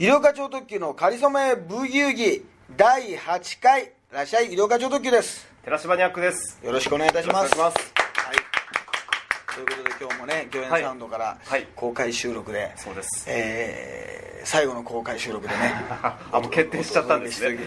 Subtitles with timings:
[0.00, 2.42] 医療課長特急のかりそめブギウギ
[2.74, 5.46] 第8回いらっしゃい医療課長特急です。
[5.62, 6.58] 寺島ニャックです。
[6.64, 11.66] よろしくお願いいたしますよろしくお願いしますはい、ということで今日もね御苑サウンドからはい。
[11.76, 13.24] 公開収録で、そうです。
[13.28, 15.74] えー最後の公開収録でね
[16.32, 17.58] あもう決定しちゃったんですね。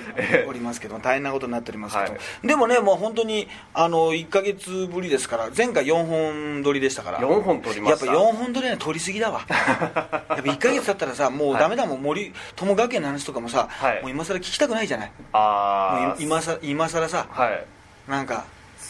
[0.48, 17.66] おりますけど大変なことになっておりますけど、はいでもねもう本当にあの1か月ぶりですから前回4本撮りでしたから4本撮りましたやっぱ4本撮りは撮りすぎだわやっぱ1か月経ったらさもうダメだもん森友学園の話とかもさ、はいもう今更聞きたくないじゃないああ今さ今更さはい
[18.08, 18.45] なんか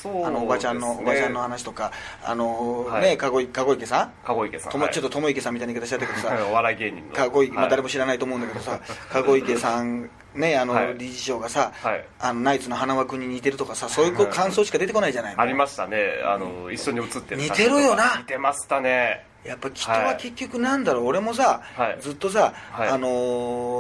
[0.10, 1.92] あのおばちゃんの、ねおばちゃんの話とか
[2.24, 3.02] あの、はい。
[3.04, 4.66] ね籠籠池さん籠池さ？
[4.66, 6.38] んはいともちょっと友池さんみたいな言い方しちゃったけどさ。
[6.50, 7.14] お笑い芸人の。
[7.14, 7.70] 籠池、まあ、はい。
[7.72, 8.80] 誰も知らないと思うんだけどさ。
[9.12, 10.96] 籠池さんねあの、はい。
[10.98, 12.06] 理事長がさ、はい。
[12.20, 16.22] あのナイツの花輪君に似てるとかさそういうこう感想しか出てこないじゃないありましたね。
[16.26, 18.18] あの一緒に写ってる似てるよな。
[18.20, 21.98] 似てましたねやっぱ人は結局なんだろう、俺もさ、はい。
[22.02, 22.90] ずっとさ、はい。
[22.90, 23.08] あの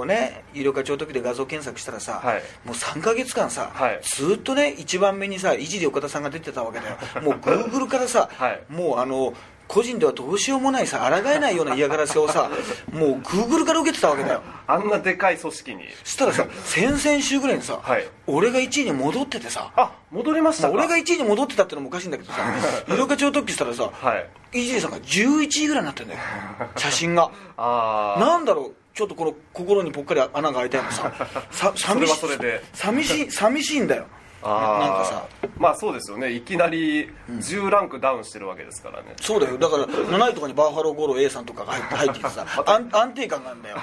[0.01, 2.41] ーね医療課長時で画像検索したらさ、はい。
[2.65, 3.99] もう3か月間さ、はい。
[4.03, 6.97] ずっとね一番目にさいじり岡田さんが出てたわけだよ。
[7.21, 8.61] もうグーグルからさ、 はい。
[8.69, 9.33] もうあの
[9.73, 12.51] 個人ではどうしようもないさ抗えないような嫌がらせをさ
[12.93, 14.43] もうグーグルから受けてたわけだよ。
[14.67, 15.85] あんなでかい組織に。
[16.03, 18.07] そしたらさ先々週ぐらいにさ、はい。
[18.27, 22.39] 俺が1位に戻っててさあ戻りました俺が1位に戻ってたってのもおかしいんだけどさ
[22.87, 24.59] 医療課長特急したらさ、はい。
[24.59, 26.19] イジリさんが11位ぐらいになってんだよ。
[26.77, 27.31] 写真が。
[27.57, 31.11] ああなんだろうちょっとこの心にぽっかり穴が開いたようなさ
[31.49, 32.63] さ寂しいそれはそれで。
[32.73, 34.05] 寂しい寂しいんだよ
[34.49, 35.27] なんかさ。
[35.57, 36.31] まあそうですよね。
[36.31, 39.57] いきなり10ランクダウンしてるわけですからね、そうだよ。
[39.57, 43.77] だから7位とかにバッファロー五郎 A さんとかが入って きてさ安安定感があるんだよ。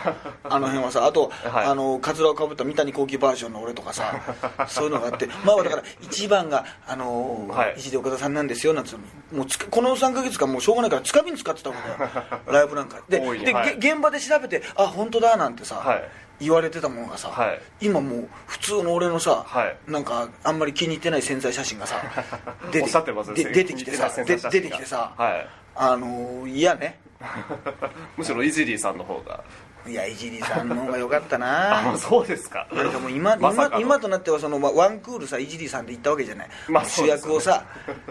[0.44, 1.06] あの辺はさ。
[1.06, 1.66] あと、はい。
[1.66, 4.14] あのカツラをかぶった三谷幸喜バージョンの俺とかさ
[4.68, 5.28] そういうのがあって。
[5.44, 7.74] まあだから一番があのーはい。
[7.78, 8.98] 石出岡田さんなんですよなんつう
[9.32, 9.38] の。
[9.38, 12.10] もうつかこの3か月間もうしょうがないからつかみに使ってたわけだよ。
[12.46, 12.98] ライブなんか。
[13.08, 16.04] で で、現場で調べてあ本当だなんてさ、はい
[16.40, 17.60] 言われてたものがさ、はい。
[17.80, 19.76] 今もう普通の俺のさ、はい。
[19.86, 22.02] なんかあんまり気に入ってない潜在写真がさ
[22.72, 25.48] 出てきてさ出てきてさ、はい。
[25.76, 26.98] あのー嫌ね。
[28.16, 29.44] むしろイジリーさんの方が
[29.86, 32.66] いやいじりさんの方が良かった あなそうですか。
[32.72, 37.64] なんかもう今,、ま今今となってはそのまワンクールさいじりさんで行ったわけじゃない、まあ主役をさ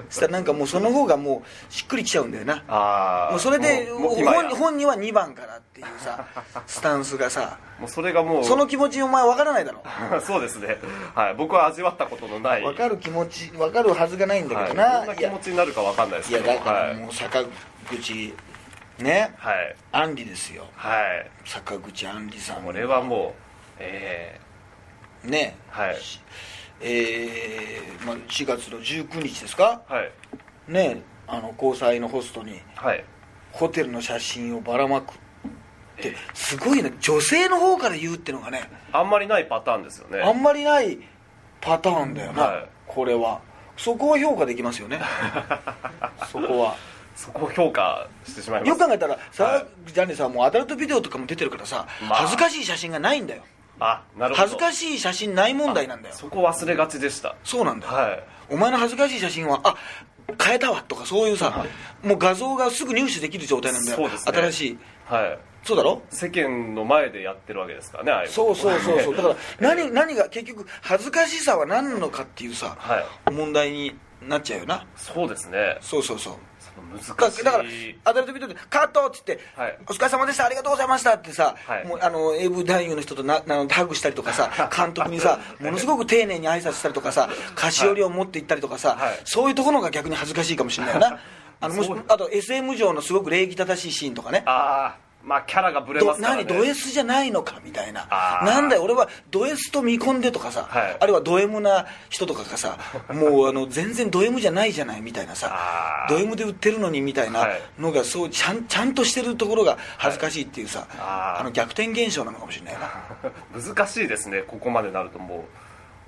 [0.10, 2.64] したらなんかもうその方がもうしっくりきちゃうんだよな。
[2.68, 6.26] ああもうそれで本本には2番からっていうさ
[6.66, 8.44] スタンスがさもうそれがもう。
[8.44, 9.84] その気持ちお前分からないだろ
[10.22, 10.78] そうですね。
[11.16, 11.36] はい。
[11.36, 12.62] 僕は味わったことのない。
[12.62, 16.96] 分かる気持ち分かるはずがないんだけどな、はい、どんない気や持ちになるかわかんないですいやけどだからはい。
[16.96, 17.44] もう坂
[17.90, 18.34] 口
[19.04, 19.34] ね。
[19.38, 19.76] はい。
[19.92, 20.66] アンリですよ。
[20.76, 21.30] はい。
[21.46, 22.64] 坂口アンリさん。
[22.64, 24.40] これはもうえ
[25.24, 25.56] ね。
[25.72, 25.96] ー、はい。
[26.82, 29.82] えーまあ、4月の19日ですか？
[29.88, 30.12] はい。
[30.72, 31.02] ね。
[31.28, 33.04] あの交際のホストにはい。
[33.52, 35.18] ホテルの写真をばらまくっ
[35.98, 40.22] てすごいね女性の方から言うってのがねあんまりないパターンですよね。
[40.22, 40.98] あんまりない
[41.62, 42.70] パターンだよな、はい。
[42.88, 43.42] これは。
[43.76, 45.00] そこは評価できますよね。
[46.32, 46.76] そこは
[47.16, 48.70] そこを評価してしまいます。
[48.70, 49.66] よく考えたらさ、はい。
[49.88, 52.20] ジャニーさんもうアダルトビデオとかも出てるからさ、まあ。
[52.20, 53.44] 恥ずかしい写真がないんだよ。
[53.80, 54.44] あなるほど。
[54.44, 56.16] 恥ずかしい写真ない問題なんだよ。
[56.16, 57.36] そこ忘れがちでした。
[57.44, 58.24] そうなんだよ、はい。
[58.50, 59.76] お前の恥ずかしい写真はあ
[60.44, 61.66] 変えたわとかそういうさ
[62.04, 63.98] もう画像がすぐ入手できる状態なんだよ。
[64.00, 64.10] ね。
[64.26, 64.78] 新しい。
[65.06, 65.40] はい。
[65.64, 66.02] そうだろ？
[66.10, 69.02] 世間の前でやってるわけですからねああいうそうそうそう。
[69.02, 73.34] そうだから何何何が結局恥ずかしさは何なのかっていうさ、はい。
[73.34, 73.94] 問題に
[74.28, 74.86] なっちゃうよな。
[74.96, 75.78] そうですね。
[75.82, 76.34] そうそうそう
[76.90, 77.44] 難しい。
[77.44, 77.70] だだから
[78.06, 79.78] アダルトビデオで「カット!」っつって、はい。
[79.88, 81.88] お疲れ様でしたありがとうございました」ってさ、はい。
[81.88, 89.20] もうあの AV 男優の人となあのハグしたりとかさ監督にさものすごく丁寧に挨拶したりとかさ菓子折りを持って行ったりとかさ、はい。
[89.26, 91.20] そういうところが逆に恥ずかしいかもしれないよな。
[91.62, 94.44] あのもしあと SM 上のすごく礼儀正しいシーンとかね。
[94.46, 96.44] ああまあキャラがブレどますからね。
[96.46, 98.08] 何ド S じゃないのかみたいな。
[98.44, 100.98] なんだよ俺はド S と見込んでとかさ、はい。
[101.00, 102.78] あるいはド M な人とかがさ
[103.14, 107.62] もうあの全然ド M じゃないじゃないみたいなさド M で売ってるのにみたいなはい。
[107.78, 111.42] のがそうちゃんちゃんとしてるところが恥ずかしいっていうさ、あー。
[111.42, 112.90] あの逆転現象なのかもしれないな。
[113.76, 115.42] 難しいですねここまでなるともう。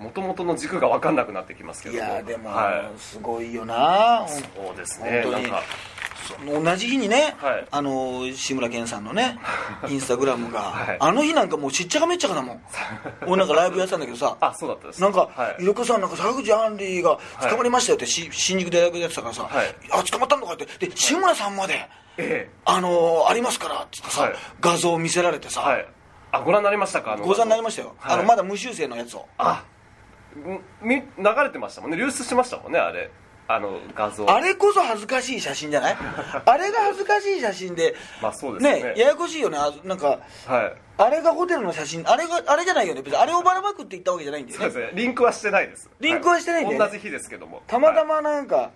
[0.03, 2.13] 元々の軸が分かんなくなってきますけいども。
[2.15, 5.43] やでも、はすごいよなそうですね本当に。
[5.43, 5.63] なんか
[6.45, 7.68] 同じ日にね、はい。
[7.71, 9.39] あの志村けんさんのね
[9.89, 10.97] インスタグラムが、はい。
[11.00, 12.62] あの日なんかもうしっちゃかめっちゃかだもん。
[13.27, 15.01] 俺なんかライブやってたんだけどさあそうだったです。
[15.01, 15.63] なんか、はい。
[15.63, 17.18] イルカさん、なんか坂口杏里が
[17.50, 19.75] 捕まりましたよって、し新宿でライブやってたからさ、はい。
[19.91, 21.88] あ、捕まったのかって、で、志村さんまで、
[22.18, 24.33] えあのーありますからって言ってさ、はい。
[24.59, 25.77] 画像を見せられてさ、
[26.33, 27.17] あご覧になりましたか？
[27.17, 28.13] ご覧になりましたよ、はい。
[28.15, 29.25] あのまだ無修正のやつを。
[29.38, 29.63] あ
[30.83, 31.01] 流
[31.44, 31.97] れてましたもんね。
[31.97, 33.09] 流出しましたもんねあれ
[33.47, 34.29] あの画像。
[34.31, 35.97] あれこそ恥ずかしい写真じゃない？
[36.45, 37.95] あれが恥ずかしい写真で。
[38.21, 38.83] まあそうですね。
[38.83, 39.57] ねややこしいよね。
[39.57, 40.73] あなんかはい。
[40.97, 42.03] あれがホテルの写真。
[42.09, 43.01] あれがあれじゃないよね。
[43.01, 44.65] 別にあれをばらまくって言ったわけじゃないんだよね。
[44.71, 45.01] そうですね。
[45.01, 45.89] リンクはしてないです。
[45.99, 46.85] リンクはしてないんだよね。
[46.88, 47.61] 同じ日ですけども。
[47.67, 48.71] たまたはいまなんか、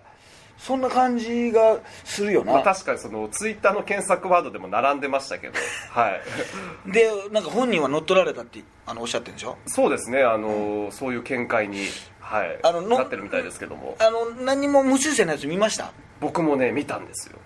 [0.58, 5.54] そんな感じがするよな、まあ、確かにそのツイッターの検索ワードでも並んでましたけど。
[5.90, 6.22] はい。
[6.90, 9.56] でなんか本人は乗っ取られたってあのおっしゃってるんでしょ？
[9.66, 10.22] そうですね。
[10.24, 11.86] あの、そういう見解に、
[12.26, 13.96] はい、あののなってるみたいですけども。
[14.00, 17.38] あの何も無修正のやつ見ました、僕もね見たんですよ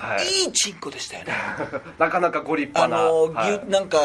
[0.00, 0.26] はい。
[0.26, 1.34] いいチンコでしたよね。
[1.98, 3.56] なかなかご立あ派な、の、はい。
[3.58, 3.98] 牛なんか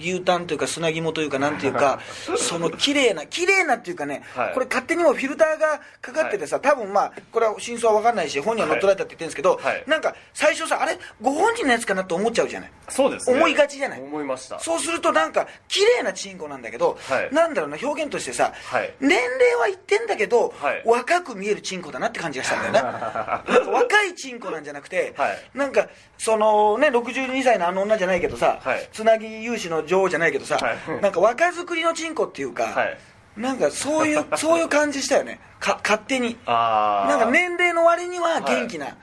[0.00, 2.00] 牛タンというか砂肝というかなんていうか
[2.36, 4.54] その綺麗な綺麗なっていうかね、はい。
[4.54, 9.84] これ勝手にもフィルターがかかっててさ、多分まあこれは真相は分かんないし本人は乗っ取られたって言ってるんですけど、はい。
[9.86, 10.98] なんか最初さあれ？
[11.20, 13.36] ご本人のやつかなと思っちゃうじゃないそうですね。
[13.36, 14.00] 思いがちじゃない？
[14.00, 14.58] 思いました。
[14.58, 17.28] そうするとなんか綺麗なチンコなんだけど、はい。
[17.32, 18.92] なんだろうな表現としてさ、はい。
[19.00, 20.82] 年齢は言ってんだけど、はい。
[20.84, 23.70] 若く見えるチンコだなって感じがしたんだよね。
[23.72, 25.88] 若いチンコなんじゃなくて、はいなんか
[26.18, 28.88] そのね62歳のあの女じゃないけどさ、はい。
[28.92, 30.76] つなぎ融資の女王じゃないけどさ、はい。
[31.02, 32.98] なんか若作りのチンコっていうか、はい。
[33.36, 35.40] なんかそういう そういう感じしたよね。
[35.60, 36.38] か勝手に。
[36.46, 38.96] ああなんか年齢の割には元気な、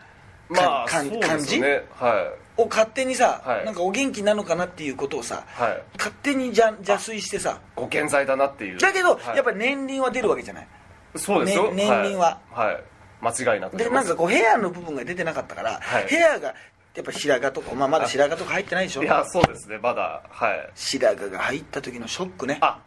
[0.50, 2.62] まあかんそう感じはい。
[2.62, 3.66] を勝手にさ、はい。
[3.66, 5.84] なんかお元気なのかなっていうことをさ、はい。
[5.98, 7.60] 勝手に邪邪推してさ。
[7.76, 8.78] ご健在だなっていう。
[8.78, 9.36] だけど、はい。
[9.36, 10.68] やっぱり年輪は出るわけじゃない。
[11.16, 12.40] そうですよ、ね年輪は。
[12.52, 12.84] はい、はい
[13.24, 16.08] 間違いなくで出ますなんかこうヘアの部分が出てなかったから、はい。
[16.08, 16.54] ヘアが
[16.96, 19.04] やっぱ白髪とか、まあ、まだ白髪とか入ってないでしょ。
[19.04, 19.80] いやそうですね。
[19.82, 20.70] まだはい。
[20.76, 22.60] 白髪が入った時のショックね。
[22.62, 22.80] あ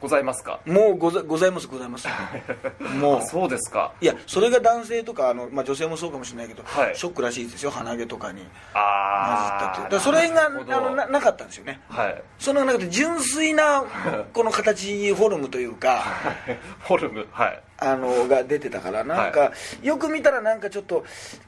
[0.00, 0.60] ございますか？
[0.66, 2.06] もうござございますございます。
[3.00, 3.18] もう。
[3.18, 3.92] あそうですか。
[4.00, 6.96] いやそれが男性とかあの、まあ、女性もそうかもしれないけど、はい。
[6.96, 7.70] ショックらしいですよ。
[7.70, 8.46] 鼻毛とかに。
[8.74, 11.80] ああだそれがあのななかったんですよね。
[11.88, 12.22] はい。
[12.38, 13.84] その中で純粋な
[14.32, 16.04] この形フォルムというか
[16.86, 17.62] フォルムはい。
[17.80, 19.52] あのが出てたからなんか、
[19.82, 21.04] よく見たらなんかちょっと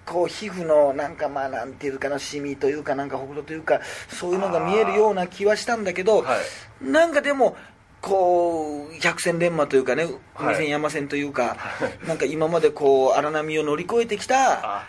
[0.07, 6.37] こう皮膚のなんかまあなんていうかなシミというかなんかほくろというかそういうのが見えるような気はしたんだけど、は
[6.81, 6.85] い。
[6.85, 7.57] なんかでも
[8.01, 10.05] こう百戦錬磨というかね
[10.35, 10.55] はい。
[10.55, 11.57] 二戦山戦というか、
[12.07, 14.87] なんか今までこう荒波を乗り越えてきたあ。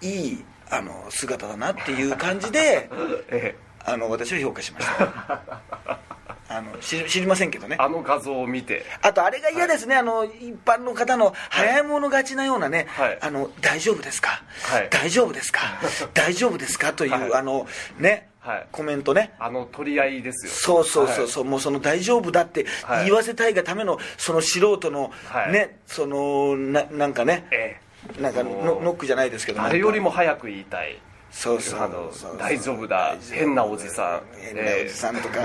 [0.00, 2.88] いいあの姿だなっていう感じで
[3.30, 3.56] ええ。
[3.84, 5.50] あの私は評価しました。
[6.48, 7.76] あの知り知りませんけどね。
[7.78, 8.84] あの画像を見て。
[9.02, 13.18] あとあれが嫌ですね、あの一般の方の早い者勝ちなようなね、はい。
[13.20, 14.88] あの大丈夫ですか、はい。
[14.90, 15.60] 大丈夫ですか、
[16.14, 16.92] 大丈夫ですか？
[16.92, 17.34] という、はい。
[17.34, 17.66] あの
[17.98, 18.66] ね、はい。
[18.70, 19.32] コメントね。
[19.40, 20.52] あの取り合いですよ。
[20.52, 23.06] そうそうそうそう、もうその大丈夫だってはい。
[23.06, 25.52] 言わせたいがためのその素人のはい。
[25.52, 27.46] ね、そのななんかね。
[27.50, 27.80] え
[28.18, 28.22] え。
[28.22, 29.58] なんかノノックじゃないですけど。
[29.60, 30.96] 誰よりも早く言いたい。
[31.30, 31.90] そうそう。
[32.38, 33.16] 大丈夫だ。
[33.32, 34.40] 変なおじさん。
[34.40, 35.40] 変なおじさんとか、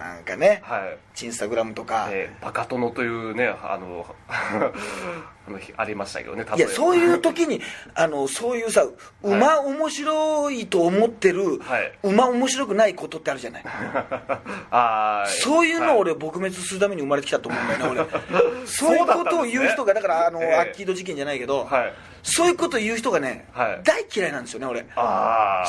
[0.00, 0.98] なんかね、はい。
[1.26, 7.60] インスタグラムとか、えーバカ殿というねあの あの日ありましたけどねいやそうういう時に
[7.94, 8.84] あのそういうさ
[9.22, 11.92] 馬面白いと思ってる、はい。
[12.02, 13.64] 馬面白くないことってあるじゃない。
[14.70, 15.98] あーそういうのをはい。
[15.98, 18.64] 俺撲滅するために生まれてきたと思うんだよね俺。
[18.66, 20.54] そういうことを言う人がだからあの、ええ。
[20.54, 21.92] アッキード事件じゃないけど、はい。
[22.22, 23.80] そういうことを言う人がね、はい。
[23.82, 24.86] 大嫌いなんですよね俺。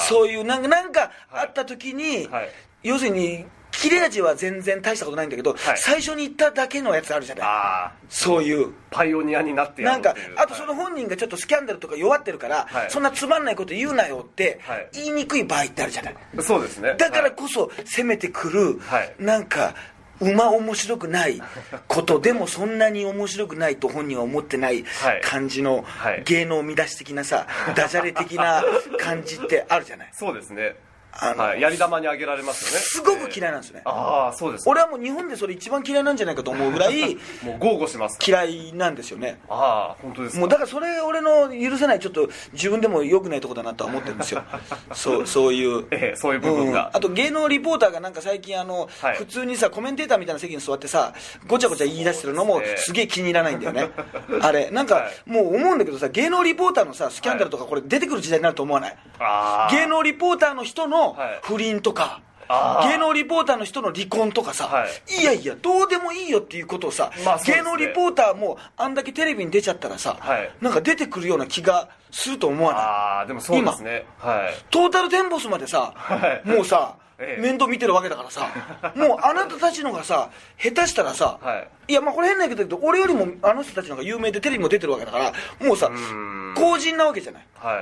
[0.08, 1.44] そういうなんかなんかはい。
[1.44, 2.50] あった時に、はい。
[2.84, 3.46] 要するに
[3.82, 5.78] 切れ味は全然大したことないんだけど、はい。
[5.78, 7.44] 最初に言っただけのやつあるじゃない。
[7.46, 8.74] ああそういう。
[8.92, 12.92] パイオニアになってやなんかあとその本人がちょっとスキャンダルとか弱ってるから、はい。
[12.92, 14.90] そんなつまんないこと言うなよってはい。
[14.94, 16.16] 言いにくい場合ってあるじゃない。
[16.42, 16.94] そうですね。
[16.98, 19.16] だからこそ攻めてくる、はい。
[19.18, 19.74] なんか
[20.20, 21.42] 馬面白くない
[21.88, 25.22] ことでもそんなに面白くないと本人は思ってないはい。
[25.24, 26.24] 感じのはい。
[26.26, 28.64] 芸能乱し的なさ ダジャレ的な
[29.00, 30.10] 感じってあるじゃない。
[30.14, 30.76] そうですね
[31.20, 32.78] あのはい、やり玉にあげられますよね。
[32.80, 33.82] すごく嫌いなんですね。
[33.86, 38.18] ああそうです俺はもう日本でそれ一番嫌いなんじゃないかと思うぐらい もう豪語します。
[38.18, 39.40] か嫌いなんですよね。
[39.50, 40.40] ああ本当ですか。
[40.40, 44.44] もうだからそれ俺の許せないちょっと自分でも良くないとこだなとは思ってるんですよ。
[44.94, 45.86] そうそういう。
[45.92, 46.88] ええそういう部分が。
[46.88, 46.98] うん。
[46.98, 49.16] あと芸能リポーターがなんか最近あの、はい。
[49.18, 51.14] 普通にさコメンテーターみたいな席に座ってさ
[51.48, 53.90] ごちゃごちゃ言い出してるのもすげえ気に入らないんだよね。
[54.42, 55.30] あれなんか、はい。
[55.30, 61.40] もう思うんだけどさ芸能リポーターのさスキャンダルとかこれ出てくる時代になると思わない、ああ芸能リポーターの人のはい。
[61.44, 62.90] 不倫とか、あー。
[62.90, 65.22] 芸能リポーターの人の離婚とかさ、はい。
[65.22, 67.44] い、やいやどうでもいいよっていうことをさ、まあね。
[67.46, 70.52] 芸能リポーターもあんだけテレビに出ちゃったらさ、はい。
[70.62, 72.82] なんか出てくるような気がすると思わない？
[72.84, 74.06] ああでもそうですね。
[74.20, 74.54] はい。
[74.70, 76.48] トータルテンボスまでさ、はい。
[76.48, 77.42] もうさ、ええ。
[77.42, 78.50] 面倒見てるわけだからさ
[78.98, 81.94] もうあなたたちのがさ下手したらさ、、はい。
[81.94, 85.34] やまあこれ変な言い方だけど俺よりもあの人たちの方が有名でテレビも出てるわけだから
[85.66, 86.54] もうさん。
[86.58, 87.44] 公人なわけじゃない？
[87.56, 87.80] は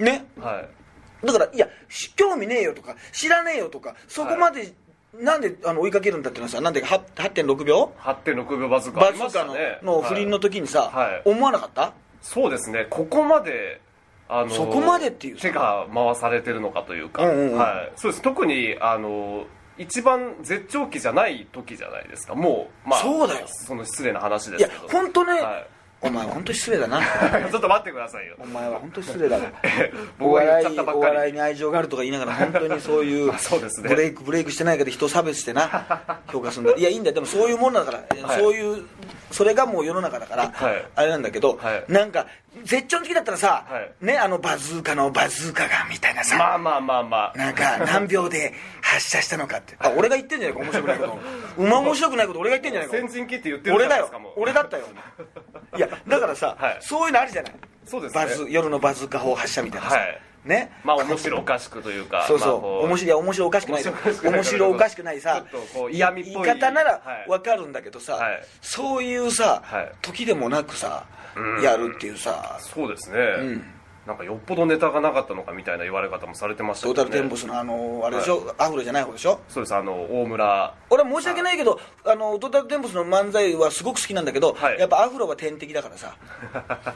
[0.00, 0.02] い。
[0.04, 0.26] ね？
[0.40, 0.68] はい
[1.24, 4.72] だからいやし興味ねえよとか知らねえよとかそこまで
[5.14, 9.46] なんであの追いかけるんだってのはさなんでは8.6秒？8.6秒バズーカありバズーカ
[9.82, 11.22] のの不倫の時にさ、はい。
[11.24, 11.94] 思わなかった？
[12.20, 12.86] そうですね。
[12.90, 13.80] ここまで
[14.28, 15.42] あのそこまでっていうさ。
[15.42, 17.58] 手が回されてるのかというか、うんうんうん。
[17.58, 18.22] はい、そうです。
[18.22, 19.46] 特にあの
[19.78, 22.34] 一番絶頂期じゃない時じゃないですか。
[22.34, 23.46] もうまあそうだよ。
[23.48, 24.88] その失礼な話でいやすけど。
[24.88, 25.66] 本当ね、はい
[26.00, 27.00] お前 本当失礼だな。
[27.50, 28.34] ちょっと待ってくださいよ。
[28.38, 29.38] お前は本当失礼だ
[30.18, 31.14] 僕が言っ笑いおちゃったばっかり。
[31.16, 33.88] 笑いに愛情があるとか言いながら本当にそういうあそうですね。
[33.88, 36.20] ブレイクブレイクしてないけど人を差別してな。
[36.30, 37.14] 評価するんだいやいいんだよ。
[37.14, 38.38] でもそういうもんだから、はい。
[38.38, 38.86] そういう
[39.30, 40.84] それがもう世の中だから、はい。
[40.94, 41.84] あれなんだけど、はい。
[41.88, 42.26] なんか
[42.64, 44.04] 絶頂の時だったらさ、はい。
[44.04, 47.38] ねあのバズーカのバズーカがみたいなさ、まあまあまあまあ。
[47.38, 49.76] なんか何秒で発射したのかって。
[49.78, 51.18] あ俺が言ってんじゃないか面白くないこと。
[51.62, 52.96] 馬 面白くないこと俺が言ってんじゃないか。
[52.96, 54.10] 先陣切って言ってるじ俺だよ。
[54.36, 54.86] 俺だったよ。
[55.76, 56.78] いやだからさ、はい。
[56.80, 57.52] そういうのあるじゃない。
[57.84, 58.24] そうですね。
[58.24, 60.72] バズ夜のバズーカ砲発射みたいなさ、はいね。
[60.84, 65.44] まあ面白おかしくというかそうそう、まあこ面白いいや面白おかしくない面白おかしくない面白おかしくないさ
[65.90, 67.30] 嫌味っぽい言い方ならはい。
[67.30, 68.42] わかるんだけどさ、はい。
[68.60, 69.92] そういうさ、はい。
[70.02, 71.62] 時でもなくさ、うん。
[71.62, 72.58] やるっていうさ。
[72.60, 73.18] そうですね、
[73.54, 73.72] ん。
[74.06, 79.40] なんかよっぽどネタがなかったのかみたいな言われ方もされてましたトータルテンボスのあのあれでしょ、アフロじゃない方でしょ？
[79.48, 80.74] そうですあの大村。
[80.90, 84.78] 俺は申し訳ないけどあのトータルテンボスの漫才はすごく好きなんだけど、はい。
[84.78, 86.16] やっぱアフロは天敵だからさ。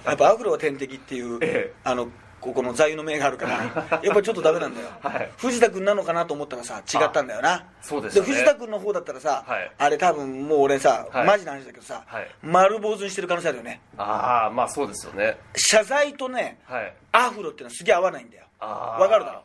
[0.06, 1.74] やっぱアフロは天敵っていう、 ええ。
[1.82, 2.08] あの
[2.40, 5.30] ここの座右の銘があるから やっぱちょっとダメなんだよ、はい。
[5.36, 7.64] 藤田君なのかなと思ったらさ違ったんだよな。
[7.82, 8.32] そうですよね。
[8.32, 9.70] 藤田君の方だったらさ、はい。
[9.76, 11.26] あれ多分もう俺さ、はい。
[11.26, 12.28] マジな話だけどさ、はい。
[12.42, 13.80] 丸坊主にしてる可能性あるよね。
[13.98, 15.36] ああまあそうですよね。
[15.54, 16.92] 謝罪とねはい。
[17.12, 18.44] アフロっていうのはすげえ合わないんだよ。
[18.60, 19.38] わかるだろ？
[19.40, 19.44] ね。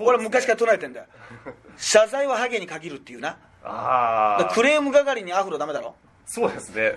[0.00, 1.06] 俺昔から唱えてんだよ。
[1.78, 3.36] 謝罪はハゲに限るっていうな。
[3.64, 5.94] あクレーム係にアフロダメだろ？
[6.26, 6.92] そうですね。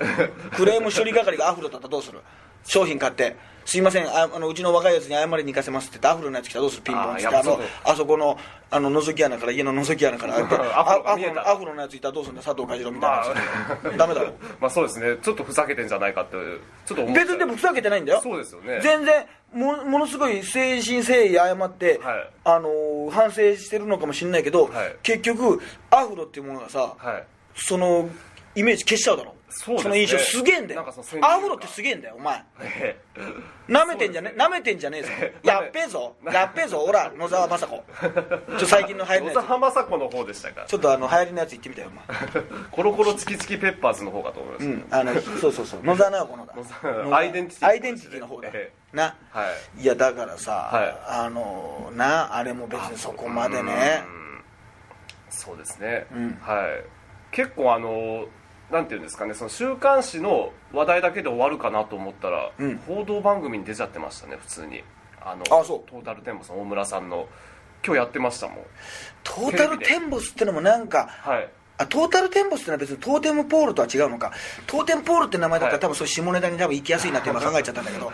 [0.56, 2.20] クレーム処理係がアフロだったらどうする？
[2.66, 3.36] 商品買って
[3.68, 6.84] 「すいませんああのうちの若いやつに謝りに行かせます」って言ってアフロのやつ来たらどうする？
[6.84, 7.28] ピンポンっつって。
[7.28, 7.60] あのあそう。
[7.84, 8.40] あそこの
[8.72, 12.42] あの覗き穴から家の覗き穴からあアフロのやついたらどうするんだ？
[12.44, 13.18] 佐藤梶郎みたいな。
[13.18, 13.24] や
[13.82, 14.32] つ、まあ ダメだろ。
[14.62, 15.18] まあそうですね。
[15.22, 16.38] ちょっとふざけてんじゃないかって
[16.86, 18.22] ちょっと思別にでもふざけてないんだよ。
[18.24, 18.80] そうですよね。
[18.82, 22.30] 全然もものすごい誠心誠意謝って、はい。
[22.46, 24.96] あのー反省してるのかもしれないけど、はい。
[25.04, 27.24] 結局アフロっていうものがさ、はい。
[27.56, 28.08] その
[28.56, 30.86] イメージ消しちゃうだろその印象すげえんだよ。
[31.22, 32.44] アフロってすげえんだよお前。
[32.62, 33.00] え
[33.68, 35.10] なめてんじゃねなめてんじゃねえぞ。
[35.44, 36.16] やっべえぞ。
[36.32, 36.80] やっべえぞ。
[36.80, 37.84] ほら野沢雅子。
[38.60, 39.48] ちょ最近の流行りの野やつ。
[39.48, 40.66] 沢雅子の方でしたか。
[40.68, 42.44] ちょっとあの流行りのやつ言ってみたよお前。
[42.72, 45.10] コロコロチキチキペッパーズの方かと思いました、うん。
[45.10, 45.84] あのそうそうそう。
[45.84, 47.18] 野沢直子のだ。
[47.18, 47.68] アイデンティティ。
[47.70, 48.50] アイデンティティの方だ。
[48.54, 49.16] えな。
[49.32, 49.46] は
[49.78, 49.82] い。
[49.82, 50.98] いやだからさ、はい。
[51.08, 54.04] あのなあれも別にそこまでね。
[54.06, 54.44] うん。
[55.30, 56.38] そうですね、うん。
[56.42, 56.84] はい。
[57.32, 58.26] 結構あの
[58.72, 62.78] なんていうんですかねその週刊誌の話題だけで終わるかなと思ったら、うん。
[62.80, 64.84] 報道番組に出ちゃってましたね普通に。
[65.22, 65.90] あのあそう。
[65.90, 67.28] トータルテンボスの大村さんの
[67.86, 68.58] 今日やってましたもん。
[69.24, 74.32] トータルテンボスってのもなんかはいあトータルテンボスってのは別にトーテムポールとは違うのか。
[74.66, 75.82] トーテムポールって名前だったら、はい。
[75.82, 78.12] 多分そう下ネタに多分行きやすいなって今 考えちゃったんだけど。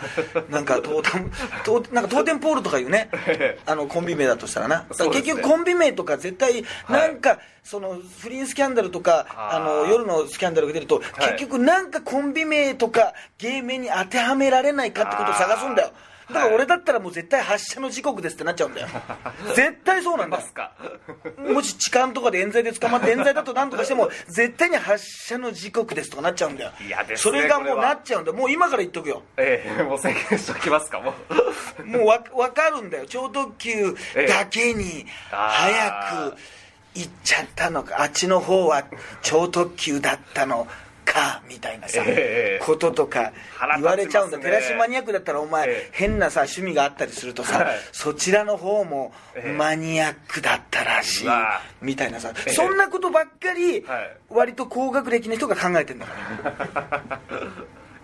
[0.50, 1.32] なんかトータム
[1.64, 3.10] トーなんかトーテムポールとかいうね。
[3.66, 15.92] あのコンビ名だとしたらな、ら結局コンビ名とか絶対なんか、その不倫スキャンダルとかあの夜のスキャンダルが出ると、結局なんかコンビ名とか芸名に当てはめられないかってことを探すんだよ
[16.30, 18.88] だから俺だったらもう絶対発射の時刻ですってなっちゃうんだよ。
[19.56, 20.74] 絶対そうなんだすか。
[21.38, 26.72] もし痴漢とかで冤罪で捕まって 冤罪だと何とかしても絶対に発射の時刻ですとかなっちゃうんだよ。
[26.86, 28.38] 嫌ですねそれがもうなっちゃうんだよ。
[28.38, 29.24] もう今から言っとくよ。
[29.38, 31.14] ええもう宣言しておきますかも
[31.80, 31.86] う。
[31.86, 33.06] もうわ分かるんだよ。
[33.08, 33.96] 超特急
[34.28, 36.38] だけに早く
[36.96, 38.02] 行っちゃったのか。
[38.02, 38.84] あっちの方は
[39.22, 40.68] 超特急だったの
[41.14, 43.32] かみたいなさ、ええこととか
[43.76, 44.40] 言われちゃうんだ。
[44.40, 45.90] テラシマニアックだったらお前、ええ。
[45.92, 47.78] 変なさ趣味があったりするとさ、はい。
[47.92, 49.54] そちらの方もええ。
[49.54, 51.62] マニアックだったらしい、うわ。
[51.82, 52.54] みたいなさ、ええ。
[52.54, 54.18] そんなことばっかり、はい。
[54.30, 56.14] 割と高学歴の人が考えてんだか
[56.74, 57.20] ら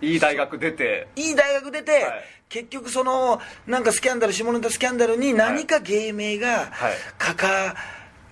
[0.00, 1.08] いい大学出て。
[1.16, 2.24] いい大学出て、はい。
[2.48, 6.92] 結局そのなんかスキャンダル下ネタスキャンダルに何か芸名がはい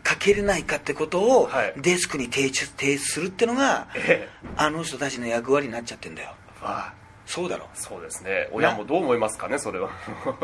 [0.08, 1.74] かけれないかってことをはい。
[1.76, 6.34] デスクに提出提出するってのがえあの人たちの役割になっちゃってんだよ。
[6.62, 6.94] えわあ。
[7.26, 7.66] そうだろ。
[7.74, 8.48] そうですね。
[8.52, 9.90] 親もどう思いますかねそれは。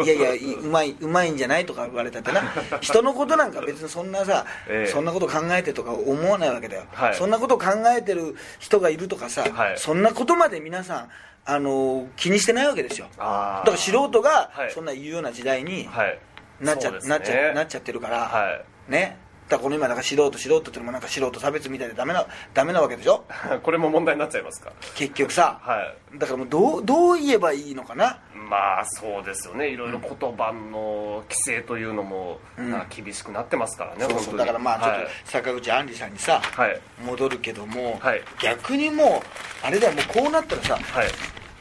[0.04, 2.42] いやいやいうまいうまいんじゃないとか言われたってな。
[2.82, 4.90] 人のことなんか別にそんなさ、ええ。
[4.92, 7.14] そんなこと考えてとか思わないわけだよ、はい。
[7.14, 7.66] そんなこと考
[7.96, 9.78] えてる人がいるとかさ、はい。
[9.78, 11.08] そんなことまで皆さん
[11.46, 13.06] あの気にしてないわけですよ。
[13.16, 14.70] だから素人がはい。
[14.70, 16.18] そんな言うような時代にはい。
[16.60, 18.50] なっちゃ,、なっちゃなっちゃってるから、は
[18.88, 18.92] い。
[18.92, 19.23] ね？
[19.48, 23.24] だこの今だから素人素人っていうのもなんか素人差別みたいでダメなダメなわけでしょ？
[23.62, 24.72] これも問題になっちゃいますか？
[24.94, 28.18] 結局さ、はだからもうどうどう言えばいいのかな？
[28.34, 29.68] まあそうですよね。
[29.68, 32.70] いろいろ言葉の規制というのもうん。
[32.70, 34.36] なんか厳しくなってますからね、そうそう。
[34.36, 35.04] だからまあちょっはい。
[35.04, 36.80] と坂口杏里さんにさ、はい。
[37.04, 38.22] 戻るけども、はい。
[38.40, 41.08] 逆にもうあれだよもうこうなったらさはい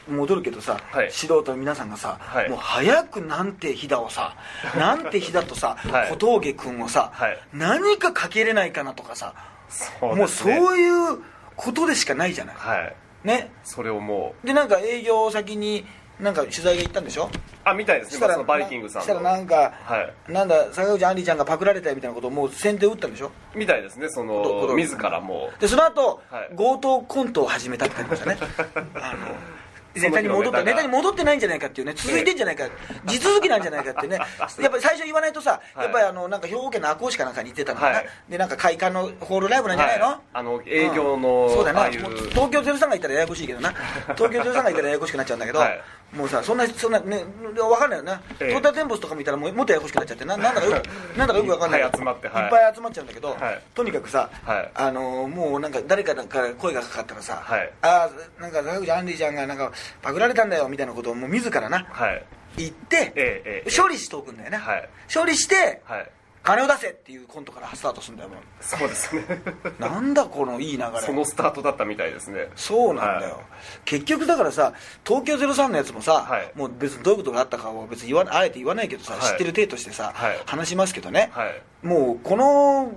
[0.08, 1.10] 戻るけどさ、はい。
[1.10, 2.48] 素人の皆さんがさ、はい。
[2.50, 4.36] もう早くなんて日だをさ
[4.78, 6.10] なんて日だとさ、 はい。
[6.10, 7.38] 小峠君をさ、はい。
[7.52, 9.34] 何かかけれないかなとかさ、
[9.68, 11.18] そうもうそういう
[11.56, 12.56] ことでしかないじゃない。
[12.56, 12.96] はい。
[13.24, 13.50] ね。
[13.62, 14.46] それをもう。
[14.46, 15.86] でなんか営業先に
[16.20, 17.28] なんか取材が行ったんでしょ？
[17.64, 18.12] あみたいです。
[18.16, 20.32] したらバイキングさんしたらのなんか、はい。
[20.32, 23.32] なんだ坂口杏里ちゃんがパクられたよみたいなことをもう先手打ったんでしょ？
[23.54, 24.08] みたいですね。
[24.10, 26.56] その自らもでその後、はい。
[26.56, 28.38] 強盗コントを始めたって言ってましたね。
[28.94, 29.34] あの
[29.94, 32.68] ネタに戻っネタに戻ってないんじゃないかっていうね続いてんじゃないか、
[33.06, 34.24] 地続きなんじゃないかってねや
[34.68, 35.84] っぱり最初言わないとさ、はい。
[35.84, 38.06] やっぱりあのなんか兵庫県の赤穂市かなんかに行ってたのかな、はい。
[38.28, 40.18] でなんか会館のホールライブなんじゃないの、はい。
[40.32, 41.54] あの営業の、うん。
[41.54, 41.90] そうだな。
[41.90, 43.72] 東京03がいたらややこしいけどな。
[44.16, 45.80] 東京03がいたらややこしくなっちゃうんだけど、はい
[46.16, 48.52] もうさそんなそんなね分かんないよな、ええ。
[48.52, 51.80] トータルテンボスとか見たらもうもっとややこしくなっちゃってななんだかよくなんだかよく分かんない。
[51.80, 52.44] いっぱい集まってはい。
[52.44, 53.62] いっぱい集まっちゃうんだけど、はい。
[53.74, 54.70] とにかくさ、はい。
[54.74, 57.72] あのもうなんか誰かから声がかかったらさ、はい。
[57.82, 62.24] ああなんか坂口アンディちゃんがなんかパクられたんだよみたいなことをもう自らなはい。
[62.56, 63.70] 言って、ええええ。
[63.76, 64.88] 処理しておくんだよね、はい。
[65.12, 66.10] 処理して、はい
[66.44, 69.24] 金を出せっていうコントからスタートするんだよもそうですね。
[69.78, 71.00] うなんだこのいい流れ。
[71.00, 72.48] そのスタートだったみたいですね。
[72.54, 73.44] そうなんだよ、はい。
[73.86, 74.74] 結局だからさ
[75.06, 76.52] 東京03のやつもさ、はい。
[76.54, 79.22] もう別にどういうことがあったかは別に言わあえて言わないけどさ、はい。
[79.22, 80.38] 知ってる体としてさ、はい。
[80.44, 81.62] 話しますけどね、はい。
[81.82, 82.92] もうこの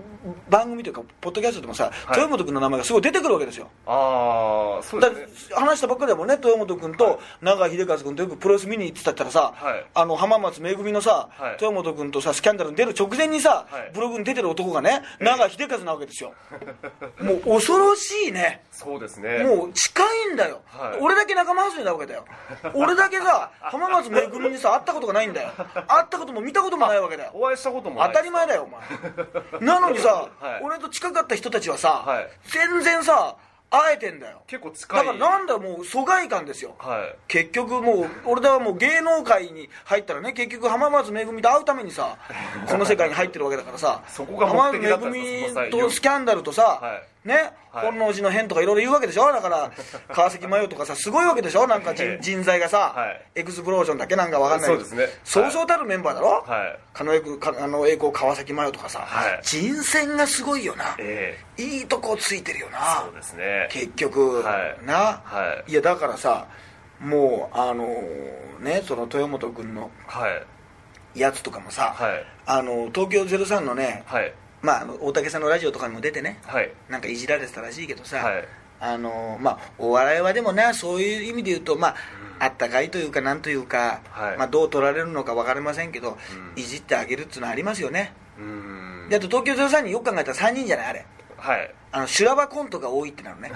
[0.49, 1.93] 番組というかポッドキャストでもさ、はい。
[2.09, 3.69] 豊本君の名前がすごい出てくるわけですよ。
[3.85, 5.55] ああそうだですね。
[5.55, 9.85] 話したばっかりだもんね豊本君と永井秀和君とよくプロレス見に行ってたったらさ、はい。
[9.93, 11.51] あの浜松めぐみのさ、はい。
[11.53, 13.91] 豊本君とさスキャンダルに出る直前にさ、はい。
[13.93, 16.33] ブログに出てる男がね永井秀和なわけですよ。
[17.19, 18.63] もう恐ろしいね。
[18.71, 19.43] そうですね。
[19.43, 20.99] もう近いんだよ、はい。
[21.01, 22.25] 俺だけ仲間外れなわけだよ。
[22.73, 25.49] 俺だけさ 浜松めぐみにさ会ったことがないんだよ。
[25.87, 27.31] 会ったことも見たこともないわけだよ。
[27.33, 29.59] お会いしたこともない当たり前だよお前。
[29.61, 30.61] なのにさ、 はい。
[30.63, 32.29] 俺と近かった人たちはさ、はい。
[32.45, 33.35] 全然さ
[33.69, 34.41] 会えてんだよ。
[34.47, 35.05] 結構近い。
[35.05, 36.75] だからなんだよもう疎外感ですよ。
[36.79, 37.15] はい。
[37.27, 42.17] 結局もう俺だはもう芸能界に入ったらね結局浜松めぐみと会うためにさ
[42.67, 47.85] この世界に入ってるわけだからさそこが浜松めぐみとスキャンダルとさ、はね、はい。
[47.91, 49.31] 本能寺の変とかいろいろ言うわけでしょ？
[49.31, 49.71] だから
[50.15, 51.67] 川崎麻世とかさすごいわけでしょ？
[51.67, 53.21] なんか人,、材がさ、はい。
[53.35, 54.69] エクスプロージョンだけなんかわかんない。
[54.69, 55.07] そうですね。
[55.23, 56.79] そうそうたるメンバーだろ、はい。
[56.93, 59.39] 狩野英孝川崎麻世とかさ、はい。
[59.43, 63.03] 人選がすごいよな、えいいとこついてるよえな。
[63.05, 63.67] そうですね。
[63.71, 64.85] 結局、はい。
[64.85, 65.73] な、はい。
[65.73, 66.47] やだからさ
[66.99, 67.85] もうあの
[68.59, 71.19] ねその豊本君のはい。
[71.19, 72.25] やつとかもさ、はい。
[72.45, 76.39] あの東京03のね、はいまあ、大竹さんのラジオとかにも出てね。
[76.45, 76.71] はい。
[76.89, 78.47] なんかいじられてたらしいけどさ、はい。
[78.79, 81.95] あのまあ、お笑いはでもなそういう意味で言うと、まあ
[82.39, 84.37] あったかいというかなんというか、はい。
[84.37, 86.17] まあ、どう取られるのか分かりませんけど、
[86.55, 86.61] うん。
[86.61, 88.13] いじってあげるっていうのはありますよね。
[88.37, 88.43] うー
[89.05, 89.09] ん。
[89.09, 91.05] であと東京03によく考えたら3人じゃないあれ。
[91.37, 91.73] はい。
[91.91, 93.51] あの修羅場コントが多いってなるね。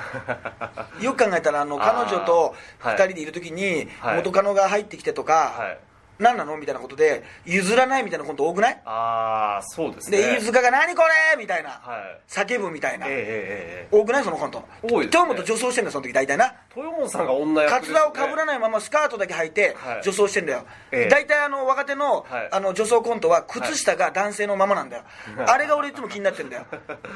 [1.02, 2.96] よく考えたらあの彼女とはい。
[2.96, 4.18] 2人でいる時にはい。
[4.18, 5.80] 元カノが入ってきてとか、はい
[6.22, 6.56] 何なの？
[6.58, 8.82] みたいなことで譲らないみたいなコント多くない？
[8.86, 10.18] ああそうですね。
[10.18, 11.02] で飯塚が「何こ
[11.34, 11.70] れ!」みたいな。
[11.70, 12.32] はい。
[12.32, 13.08] 叫ぶみたいな。
[13.08, 13.98] ええええええ。
[13.98, 14.24] 多くない？
[14.24, 14.64] そのコント。
[14.84, 15.22] 多いですね。
[15.22, 18.00] 豊本女装してんだよその時大体な豊本さんが女役カツですね。
[18.00, 20.02] ラをかぶらないままスカートだけ履いてはい。
[20.04, 21.10] 女装してんだよ、ええ。
[21.10, 22.50] 大体あの若手の,、はい。
[22.52, 25.04] あの女装コントは靴下が男性のままなんだよ、
[25.48, 26.66] あれが俺いつも気になってんだよ。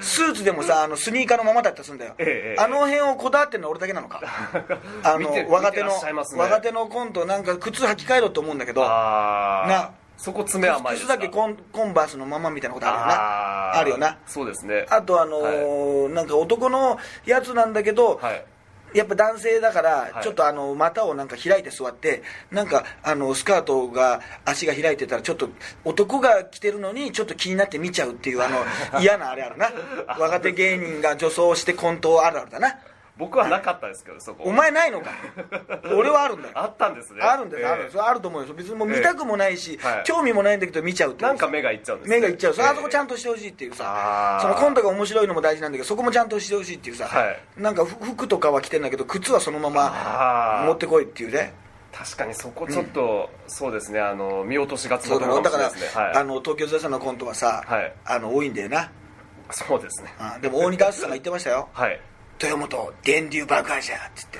[0.02, 4.22] スーツでもさ あのスニーカーのままだったりするんだよ、ええあの辺をこだわってんのは俺だけなのか。
[5.04, 6.14] あの若手の、ね。
[6.36, 13.80] 若手のコントなんか靴履き替えろと思うんだけどなそこ爪甘い靴だけコンコンバースのままみたいなことあるよな。
[13.80, 14.18] あるよな。
[14.26, 14.86] そうですね。
[14.90, 18.46] あとあのーなんか男のやつなんだけど、はい
[18.96, 20.24] やっぱ男性だからはい。
[20.24, 25.50] ちょっとあの股をなんか開いて座ってなんかあのスカートが足が開いてたらちょっと
[25.84, 28.58] 男が着てるのにちょっと気になって見ちゃうっていうあの
[29.02, 29.72] 嫌なあれあるな。
[30.18, 32.80] 若手芸人が女装してコントあるあるだな
[33.18, 35.12] 僕はなかったですけどそこお前ないのか
[35.96, 36.54] 俺はあるんだよ。
[36.56, 37.22] あったんですね。
[37.22, 37.68] あるんです、ええ。
[37.68, 38.54] あるんですあると思うよ。
[38.54, 40.04] 別にもう見たくもないし、ええはい。
[40.04, 42.18] 興味もないんだけど見ちゃうってなんか目がいっちゃうんですね。
[42.18, 42.64] 目がいっちゃう、ええ。
[42.64, 44.40] あそこちゃんとしてほしいっていうさ。
[44.42, 47.40] そのコントが面白いのも大事なんだけどそこもちゃんとしてほしいっていうさ、はい。
[47.58, 51.54] なんかふ服とかは着てんだけど靴はそのまま持ってこいっていうね。
[51.94, 54.02] 確かにそこちょっと、そうですね。
[54.02, 56.04] あの見落としがちなそうところかだろだから、もしれないですね。
[56.04, 56.16] はい。
[56.18, 57.94] あの東京ゼさんのコントはさ、はい。
[58.04, 58.92] あの多いんだよな。
[59.52, 60.14] そうですね。
[60.20, 61.70] あでも大仁田淳さんが言ってましたよ。
[61.72, 62.00] はい
[62.42, 64.40] 豊本電流爆破じゃっつって。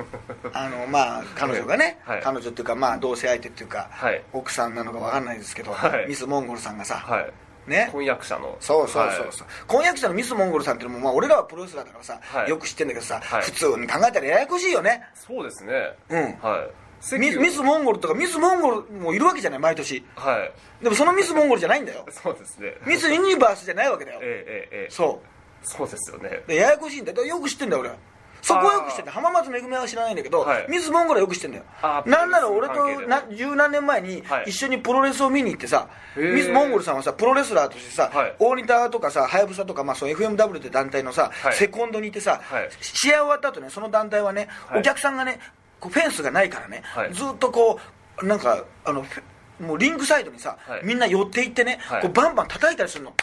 [0.52, 2.20] あのまあ彼女がね、はい。
[2.22, 4.22] 彼女っていうかまあ同性相手っていうか、はい。
[4.32, 6.06] 奥さんなのか分かんないですけど、はい。
[6.08, 7.32] ミス・モンゴルさんがさ、はい。
[7.66, 7.88] ね。
[7.92, 8.56] 婚約者の。
[8.60, 12.50] そうそうそうそう、婚約者のミス・モンゴルさんっていうのも、まあ、俺らはプロレスラーだからさ、はい。
[12.50, 13.42] よく知ってんだけどさ、はい。
[13.42, 15.02] 普通に考えたらややこしいよね。
[15.14, 15.92] そうですね。
[16.10, 16.22] うん。
[16.40, 16.84] はい。
[17.18, 20.02] ミスミスモンゴルとかミスモンゴルもいるわけじゃない毎年。
[20.16, 20.42] は
[20.80, 20.82] い。
[20.82, 22.06] でもそのミスモンゴルじゃないんだよ。
[22.10, 22.76] そうですね。
[22.86, 24.20] ミスユニバースじゃないわけだよ。
[24.22, 24.90] ええええええ。
[24.90, 25.33] そう
[25.64, 26.42] そうですよね。
[26.46, 27.24] でややこしいんだよ。
[27.24, 27.90] よく知ってんだよ俺。
[28.42, 29.14] そこはよく知ってんだよ。
[29.14, 30.66] 浜松めぐみは知らないんだけど、はい。
[30.68, 31.64] ミスモンゴルはよく知ってんだよ。
[32.04, 34.50] なんなら俺とな十何年前にはい。
[34.50, 36.34] 一緒にプロレスを見に行ってさ、へー。
[36.34, 38.36] ミスモンゴルさんはさプロレスラーとしてさ、はい。
[38.38, 41.54] 大仁田とかさはやぶさとか、まあ、そう FMW って団体のさ、はい。
[41.54, 42.68] セコンドにいてさ、はい。
[42.82, 44.80] 試合終わった後ねその団体はね、はい。
[44.80, 45.40] お客さんがね
[45.80, 47.14] こうフェンスがないからね、はい。
[47.14, 47.80] ずっとこ
[48.20, 49.06] うなんかあの
[49.58, 50.80] もうリングサイドにさ、はい。
[50.84, 52.02] みんな寄っていってね、はい。
[52.02, 53.14] こうバンバン叩いたりするの。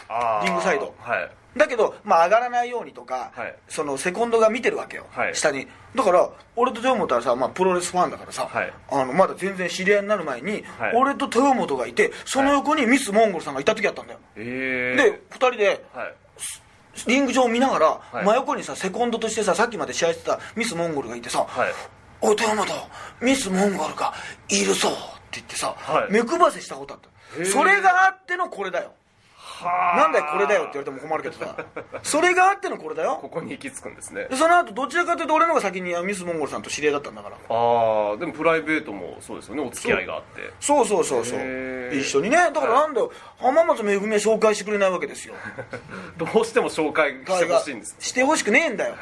[0.42, 0.92] リングサイド。
[0.98, 3.54] はいだけど、まあ、上がらないようにとか、はい。
[3.68, 5.34] そのセコンドが見てるわけよ、はい。
[5.34, 5.68] 下に。
[5.94, 8.72] だから俺と豊本はさ、まあ、プロレスファンだからさ、はい。
[8.90, 10.94] あのまだ全然知り合いになる前に、はい。
[10.94, 16.14] 俺と豊本がいてその横にミスモンゴルさんがいた時あったんだよ、ええで2人ではい。
[17.06, 18.24] リング上を見ながら、はい。
[18.24, 21.72] 真横にさセコンドとしてささっきまで試合してたミスモンゴルがいてさ「はい。
[22.20, 22.66] お豊本
[23.20, 24.14] ミスモンゴルが
[24.48, 24.92] いるぞ」っ
[25.30, 26.12] て言ってさ、はい。
[26.12, 27.44] 目配せしたことあった。
[27.44, 28.86] それがあってのこれだよ。
[28.86, 29.01] はあ
[29.64, 31.56] なんだよこれだよって言われても困るけどさ。
[32.02, 33.18] それがあってのこれだよ。
[33.20, 34.24] ここに行き着くんですね。
[34.24, 37.36] でその後どちらかというと俺の方が先にミスモンゴルさんと知り合いだったんだから。
[37.36, 39.62] ああでもプライベートもそうですよね。
[39.62, 40.50] お付き合いがあって。
[40.60, 41.40] そうそうそうそう
[41.92, 42.36] 一緒にね。
[42.36, 45.34] だからなんだよ、浜松めぐみは紹介してくれないわけですよ。
[46.16, 47.96] どうしても紹介してほしいんです。
[47.98, 48.94] してほしくねえんだよ。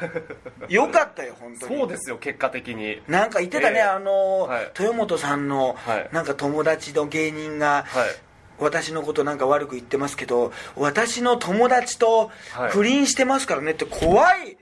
[0.67, 1.77] よかったよ本当に。
[1.77, 3.01] そうですよ結果的に。
[3.07, 3.95] なんか言ってたね、えー。
[3.95, 4.71] あの、はい。
[4.77, 6.09] 豊本さんの、はい。
[6.11, 8.30] なんか友達の芸人が、はい
[8.61, 12.71] 私のことなんか悪く言ってますけど私の友達とはい。
[12.71, 14.57] 不倫してますからねって怖い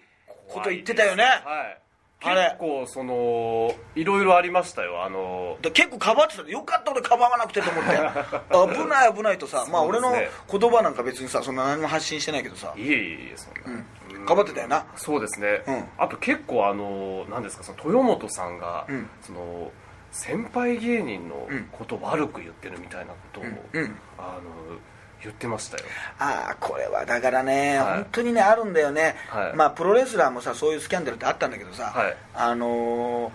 [0.48, 1.82] こと言ってたよね、はい。
[2.22, 5.04] 結構そのいろいろありましたよ。
[5.04, 6.44] あのだ結構かばってた。
[6.50, 7.92] よかった俺かばわなくてと思って。
[8.84, 12.74] 危ない危ないとさ、まあ俺の言葉なんか別にさそんな何も発信してないけどさ。
[12.76, 13.84] いえいえいえそんな、
[14.20, 14.26] うん。
[14.26, 14.86] かばってたよな。
[14.96, 15.90] そうですね、うん。
[15.98, 19.10] あと結構あの何ですかその豊本さんが、うん。
[19.22, 19.72] その
[20.12, 23.95] 先輩芸人のうんことを悪く言ってるみたいなことを、うんうん。
[24.17, 24.78] あの
[25.22, 25.84] 言ってましたよ。
[26.17, 27.93] ああこれはだからね、はい。
[27.95, 29.56] 本当にねあるんだよね、はい。
[29.56, 32.17] まあプロレスラーもさそういうスキャンダルってあったんだけどさ、はい。
[32.34, 33.30] あの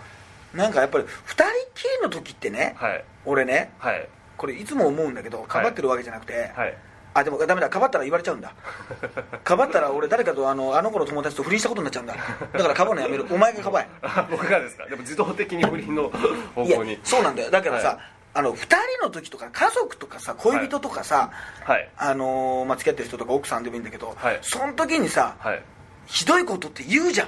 [0.53, 3.03] ーなんかやっぱり2人っきりの時ってね、はい。
[3.25, 4.07] 俺ねはい。
[4.37, 6.77] これいつも思うんだけどかばってるわけじゃなくて、はい
[7.15, 7.69] あでもダメだ。
[7.69, 8.53] かばったら言われちゃうんだ。
[9.43, 12.13] かばったら俺誰かとあのあの子の友達と不倫したことになっちゃうんだ。
[12.53, 13.25] だからかばうのやめる。
[13.31, 13.87] お前がかばえ。
[14.01, 14.85] あ 僕がですか？
[14.85, 16.11] でも自動的に不倫の
[16.53, 16.99] 方向に。
[17.03, 17.49] そうなんだよ。
[17.51, 17.97] だけどさ、はい。
[18.33, 21.31] あの2人の時とか家族とかさ恋人とかさ、
[21.63, 21.89] はい。
[21.97, 24.39] あのーまあ、付き合ってる人とか奥さんでもいいんだけど、はい。
[24.41, 25.61] その時にさはい。
[26.07, 27.27] ひどいことって言うじゃん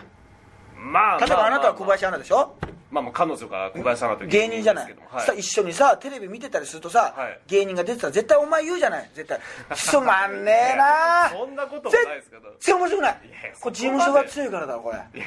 [0.92, 2.56] まあ例えばあなたは小ま林アナでしょ？
[2.90, 7.40] まあまあ彼女が小林アナという芸人じゃない、ですけどもさ一緒にさテレビ見てたりするとさ、はい。
[7.48, 9.10] 芸人が出てたら絶対お前言うじゃない。
[9.14, 9.40] 絶対。
[9.76, 11.30] つまんねえな。
[11.30, 12.50] そんなこともないですけど。
[12.52, 13.20] 絶対面白くない。
[13.60, 15.24] これ事務所が強いからだこれ。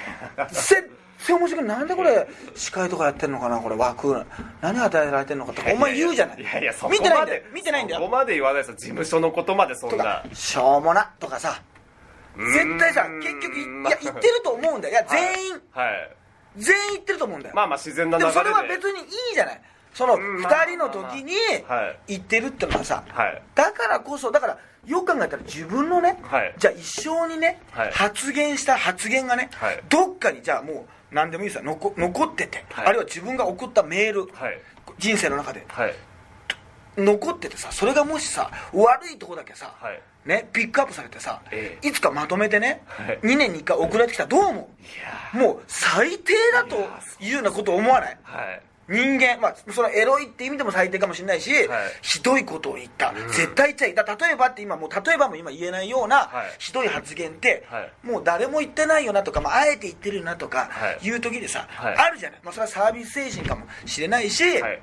[0.49, 0.91] 絶
[1.27, 1.79] 対面白くない。
[1.79, 4.25] なんでこれ司会とかやってんのかなこれ枠。
[4.63, 6.41] 何与えられてんのかとかお前言うじゃない。
[6.41, 7.43] いやいやそこ見てないんだよ。
[7.53, 8.01] 見てないんだよ。
[8.01, 10.25] そこまで言わないで事務所のことまでそんな。
[10.33, 11.13] しょうもな。
[11.21, 11.61] とかさ
[12.37, 14.95] 絶対さ結局いいや言ってると思うんだよ。
[14.95, 16.17] いや全員、はい。
[16.57, 17.55] 全員言ってると思うんだよ。
[17.55, 18.39] まあまあ自然なで流れで。
[18.41, 19.61] もそれは別にいいじゃない。
[19.93, 21.35] そのうんまあ2人の時に
[21.67, 21.99] はい。
[22.09, 23.43] 言ってるってのはさはい。
[23.55, 26.55] だからこそだからよく考えたら自分のね、はい。
[26.59, 27.93] じゃあ一生にね、はい。
[27.93, 29.83] 発言した発言がね、はい。
[29.89, 31.65] どっかにじゃあもう何でもいいですよ。
[31.65, 32.87] 残残ってて、はい。
[32.87, 34.59] あるいは自分が送ったメール、はい。
[34.99, 35.65] 人生の中で。
[35.69, 35.95] はい。
[36.97, 43.19] 残っててさそれがもしさ悪いとこだけさ、はいね、ピックアップされてさ、えいつかまとめてね、はい。
[43.23, 44.71] 2年に1回送られてきたらどう思
[45.35, 45.37] う？
[45.37, 46.77] もう最低だと
[47.21, 48.19] いうようなこと思わない？
[48.23, 48.63] はい。
[48.89, 51.69] 人間、まあ、そのエロいって意味でも最低かもしれないし、はい。
[52.03, 53.95] ひどいことを言った、絶対言っちゃい。
[53.95, 56.47] た例えばって今もう例えばも今言えないような、はい。
[56.59, 57.93] ひどい発言って、はい。
[58.03, 61.07] もう誰も言ってないよなとか、まあ、あえて言ってるよなとかはい。
[61.07, 61.97] いう時でさ、はい。
[61.97, 64.83] あるじゃない、まあ、それはサービス精神かもしれないし、はい。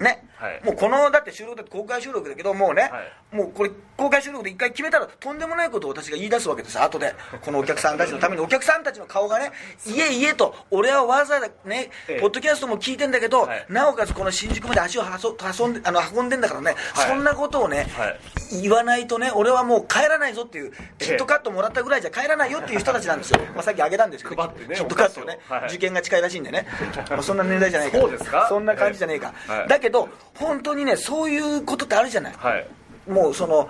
[0.00, 0.60] ね、はい。
[0.64, 2.88] もうこのだって収録だって公開収録だけどもうね、は
[3.32, 3.36] い。
[3.36, 6.80] もうこれ公開収録で一回決めたらとんでもないことを私が言い出すわけです。
[6.80, 7.14] 後で。
[7.42, 9.52] このお客さんたちのためにお客さんたちの顔がね
[9.86, 12.20] 「いえいえ」と俺はわざわざね、ええ。
[12.20, 13.66] ポッドキャストも聞いてんだけど、はい。
[13.68, 17.08] なおかつこの新宿まで足をはそ運んであの運んでんだからね、はい。
[17.08, 18.20] そんなことをね、はい。
[18.62, 24.52] 言わないとね俺はもう帰らないぞっていうキットカットもらったぐらいじゃ帰らないよっていう人たちなんですよ、 まあ、さっきあげたんですけどね。
[24.74, 26.66] キットカットをね、受験が近いらしいんでね、
[27.10, 28.02] まあ、そんな年代じゃないから。
[28.04, 28.46] そうですか？
[28.48, 29.34] そんな感じじゃねえか、
[29.68, 32.66] だけど本当にねそういうことってあるじゃない、はい。
[33.10, 33.68] もうその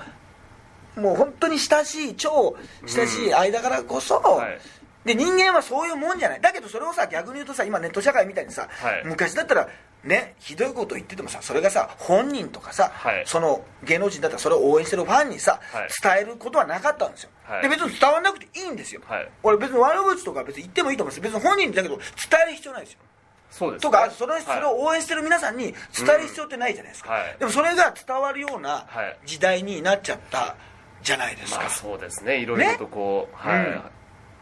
[0.97, 4.59] もう本当に親しい超親しい間からこそ、はい。
[5.05, 6.41] で人間はそういうもんじゃない。
[6.41, 9.03] だけどそれをさ逆に言うとさ今ネット社会みたいにさ、はい。
[9.07, 9.69] 昔だったら
[10.05, 13.23] ねひどいこと言っててもさそれがさ本人とかさ、はい。
[13.27, 15.89] その芸能人だったらそれを応援してるファンにさ、はい。
[16.03, 17.63] 伝えることはなかったんですよ、はい。
[17.63, 19.31] で別に伝わらなくていいんですよ、はい。
[19.43, 21.33] 俺別に悪口とか別に言ってもいいと思うんですよ。
[21.33, 22.07] 別に本人だけど伝
[22.47, 22.99] える必要ないですよ
[23.51, 23.91] そうですね。
[23.91, 24.43] とかそれはい。
[24.43, 25.75] それを応援してる皆さんに伝
[26.17, 27.21] える必要ってないじゃないですか、うん。
[27.21, 27.37] はい。
[27.39, 29.19] でもそれが伝わるようなはい。
[29.27, 30.57] 時代になっちゃった
[31.03, 32.41] じゃないですか、まあそうですね。
[32.41, 33.83] いろいろとこう、はい、うん。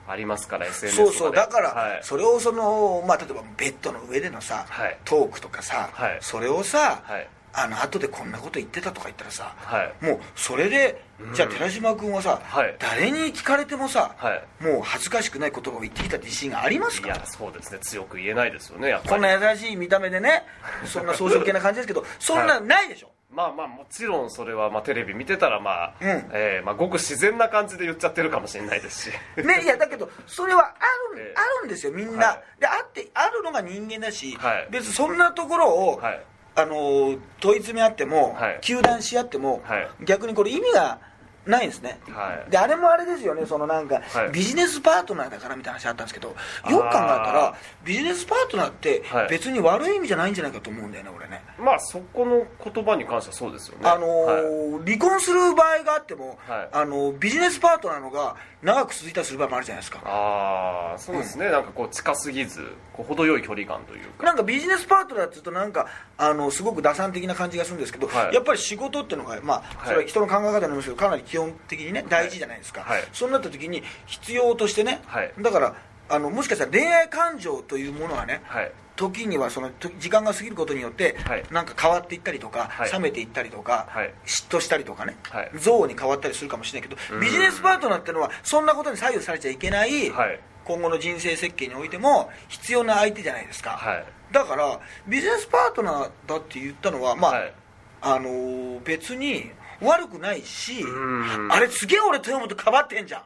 [0.08, 2.00] ありますから SNS とかでそうそうだから、はい。
[2.02, 4.98] それをその、まあ、例えばベッドの上でのさ、はい。
[5.04, 6.18] トークとかさ、はい。
[6.20, 10.04] それをさ、はいあの後でこんなこと言ってたとか言ったらさ、はい。
[10.04, 11.34] もうそれで、うん。
[11.34, 12.76] じゃあ寺島君はさ、はい。
[12.78, 14.62] 誰に聞かれてもさ、はい。
[14.62, 17.08] もう恥ずかしくない言葉を言ってきた自信がありますか？
[17.08, 17.78] いやそうですね。
[17.80, 19.10] 強く言えないですよねやっぱり。
[19.14, 20.42] こんな優しい見た目でね
[20.84, 26.08] そんな装飾系な感じですけど そんなないでしょ、まあまあもちろんそれはまあテレビ見てたらまあ、うん。
[26.34, 29.14] えーまあ、ごく自然な感じで言っちゃってるかもしれないですし。
[29.42, 31.34] ね、いやだけどそれはある, ええ。
[31.36, 32.60] あるんですよみんな、はい。
[32.60, 34.68] であってあるのが人間だし、はい。
[34.70, 36.20] 別にそんなところを、はい
[36.56, 38.60] あのー問い詰め合っても、はい。
[38.62, 39.88] 糾弾し合っても、はい。
[40.04, 40.98] 逆にこれ意味が
[41.46, 42.50] ないんですね、はい。
[42.50, 43.46] であれもあれですよね。
[43.46, 44.30] そのなんか、はい。
[44.32, 47.54] ビジネスパートナーだからみたいな話あったんですけどよく考えたらあ
[47.85, 49.28] ビジネスパートナーってはい。
[49.28, 51.42] 別に悪い意味じゃないんじゃないかと思うんだよね俺ね。
[51.59, 53.88] まあそこの言葉に関してはそうですよね。
[53.88, 54.42] あのはい。
[54.42, 56.68] ー離婚する場合があっても、はい。
[56.72, 60.00] あのビジネスパートナーのが長く続いたりする場合もあるじゃないですか。
[60.04, 64.24] ああそうですね、なんかこう近すぎずこう程よい距離感というか。
[64.24, 68.35] なんかビジネスパートナーっていうとなんかあのすごく打算的な感じがするんですけど、はい。
[68.35, 73.05] やっぱり仕事っていうのが、まあ、それは人の考え方になりますけどかなり基本的にね大事じゃないですか、はい。
[73.12, 75.33] そうなった時に必要としてね、はい。
[75.38, 75.77] だから
[76.09, 78.72] あのもしかしたら恋愛感情というものはね、はい。
[78.96, 81.44] 時にはそのと時間が過ぎることによって、はい。
[81.51, 82.90] なんか変わっていったりとか、はい。
[82.92, 84.14] 冷めていったりとか、はい。
[84.25, 85.51] 嫉妬したりとかね、はい。
[85.53, 87.20] 憎悪に変わったりするかもしれないけどうん。
[87.20, 90.40] ビジネスパートナーっていうのはそんなことに左右されちゃいけない、はい。
[90.64, 94.07] 今後の人生設計においても必要な相手じゃないですか、はい。
[94.33, 97.53] だからビジネスパートナーだって言ったのはまあ、はい。
[98.01, 101.52] あのー別に悪くないしうん。
[101.52, 103.22] あれすげえ俺豊本かばってんじゃん。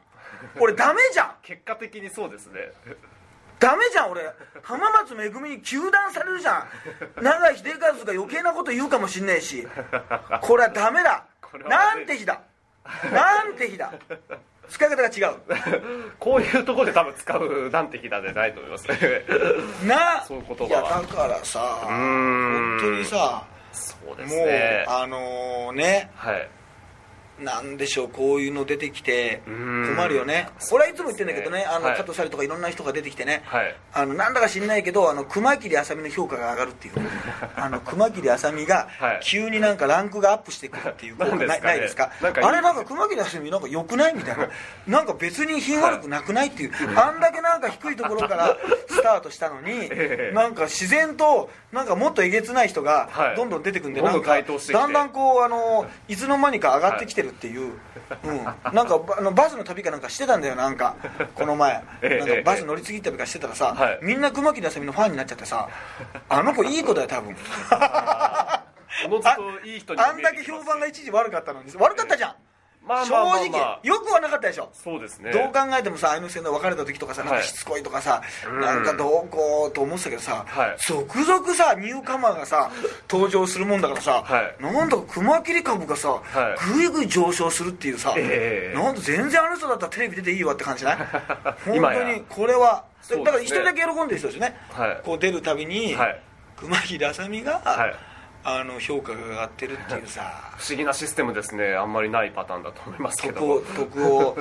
[0.59, 1.35] 俺ダメじゃん。
[1.43, 2.73] 結果的にそうですね。
[3.59, 4.23] ダメじゃん俺。
[4.63, 6.67] 浜松めぐみに糾弾されるじゃ
[7.21, 7.23] ん。
[7.23, 9.67] 永井秀和が余計なこと言うかもしんねえし。
[10.41, 11.25] これはダメだ。
[11.43, 12.41] これはなんて日だ。
[13.13, 13.93] なんて日だ。
[14.71, 15.37] 使い方が違う。
[16.19, 17.99] こういうところで多分使うなんで
[18.33, 18.99] ないと思いますね。
[19.87, 20.69] なそういう言葉は。
[20.69, 23.45] いやだからさ本当にさ
[23.81, 26.11] そうでもうすねあのね。
[26.15, 26.49] はい
[27.41, 29.95] なんでしょうこういうの出てきてうん。
[29.97, 30.49] 困るよね。
[30.73, 31.97] 俺はいつも言ってんだけどねあの、はい。
[31.97, 33.75] 加藤沙莉とかいろんな人が出てきてね、はい。
[33.93, 36.95] あのなんだか知んないけどあの熊切あさみの評価が上がるっていう
[37.57, 39.21] あの熊切あさみがはい。
[39.23, 42.11] 急になんかランクがアップしてくるっていう効果ないないですか？
[42.23, 44.49] あれなんか熊切あさみなんか良くないみたいな。
[44.87, 48.57] なんか別に品悪くなくないっていう、あんだけなんか低いところから
[48.89, 50.35] スタートしたのに、ええ。
[50.35, 53.37] なんか自然となんかもっとえげつない人がはい。
[53.37, 54.41] どんどん出てくるんで、なんか
[54.73, 57.73] だんだんこうあのいつの間にか上がってきてるっていう、
[58.25, 60.97] うん、なんかばあのバスの旅かなんかしてたんだよなんか。
[61.35, 61.83] この前。
[62.03, 63.99] ええなんかバス乗り継ぎ旅かしてたらさ、はい。
[64.03, 65.69] みんな熊木あさみのファンになっちゃってさ
[66.29, 67.37] あの子いい子だよ多分。
[69.97, 72.35] あんだけ評判が一時悪かったのに悪かったじゃん、
[72.87, 73.81] まあ正まあまあ直、まあ。
[73.83, 74.71] よくはなかったでしょ。
[74.73, 75.31] そうですね。
[75.33, 78.61] どう考えてもさ愛之助の別れた時とかさなんかはいしつこいとかさ、うん。
[78.61, 80.77] なんかどうこうと思ってたけどさ、はい。
[80.79, 82.71] 続々さニューカマーがさ
[83.09, 84.63] 登場するもんだからさ、はい。
[84.63, 86.75] なんだか熊切株がさ、はい。
[86.75, 90.97] ぐいぐい上昇するっていうさ、ええなんと全然あの人だったらテレビ出ていいわって感じない？
[91.67, 92.01] 本 今や。
[92.01, 93.25] 当にこれは、そうですね。
[93.25, 95.01] だから一人だけ喜んでる人ですよね、はい。
[95.05, 96.21] こう出るたびに、はい。
[96.57, 97.95] 熊切あさみが、はい
[98.43, 100.53] あの評価が上がってるっていうさ。
[100.57, 101.75] 不思議なシステムですね。
[101.75, 103.41] あんまりないパターンだと思いますけど。
[103.41, 104.39] 得を得を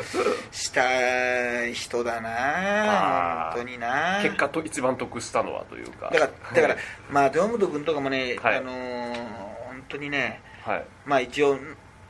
[0.52, 3.52] した人だな。
[3.56, 4.20] 本当にな。
[4.24, 6.10] 結果と一番得したのはというか。
[6.12, 6.32] だから
[6.62, 6.76] だから
[7.10, 8.58] まあ豊本君とかもね、はい。
[8.58, 10.86] あのー本当にねはい。
[11.06, 11.58] まあ一応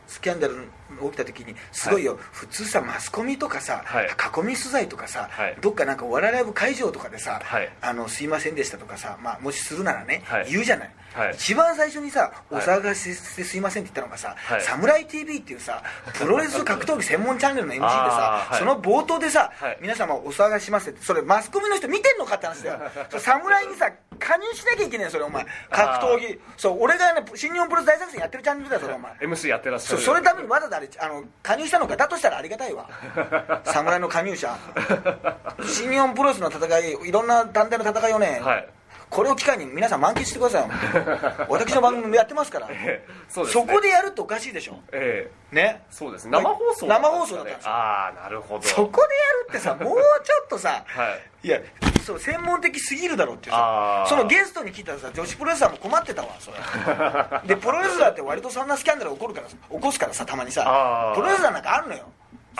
[0.07, 0.55] スキャンダル
[1.03, 4.05] 起きた時にすごいよ、普通さマスコミとかさ、はい。
[4.07, 4.07] 囲
[4.47, 5.57] み取材とかさ、はい。
[5.61, 7.71] どっかなんかお笑いライブ会場とかでさ、はい。
[7.79, 10.51] あのすいませんでしたとかさ、まあ、もしするならね、はい。
[10.51, 11.33] 言うじゃない、はい。
[11.33, 12.65] 一番最初にさおはい。
[12.65, 14.61] 騒がせしてすいませんって言ったのがさ「はい。
[14.61, 15.81] サムライ TV」っていうさ
[16.13, 19.77] プロレス格闘技専門チャンネルの MC でさ、 その冒頭でさ、はい。
[19.81, 22.79] 皆様お騒がせしますってそれマスコミの人見てんのかって話だよ。
[23.17, 25.45] 侍にさ加入しなきゃいけないよそれお前。
[25.71, 26.39] 格闘技。
[26.57, 29.11] そう俺がね新日本プロレス大作戦やってるチャンネルだよそれお前。
[29.13, 30.01] MC やってらっしゃる。
[30.01, 32.87] それためにわざわざあれあの加入したのかだとしたらありがたいわ。
[33.65, 34.55] 侍の加入者。
[35.65, 38.67] 新日本プロレスの戦いいろんな団体の戦いをね、はい
[39.09, 40.61] これを機会に皆さん満喫してください。
[40.63, 40.69] よ
[41.49, 42.67] 私の番組もやってますから。
[42.69, 43.49] ええそね。
[43.49, 44.79] そこでやるっておかしいでしょ。
[44.91, 45.55] ええ。
[45.55, 45.83] ね。
[45.89, 46.31] そうですね。
[46.31, 47.71] 生放送生放送だったんですよ。
[47.71, 48.61] ああなるほど。
[48.61, 51.09] そこでやるってさ もうちょっとさは
[51.43, 51.47] い。
[51.47, 51.59] いや
[52.05, 56.57] そう専門的すぎるだろうってさそのゲストに聞いたらさ女子プロレスラーも困ってたわそれ。
[57.47, 61.13] でプロレスラーって割とそんなスキャンダル起こるから起こすからさたまにさ。
[61.15, 62.03] プロレスラーなんかあるのよ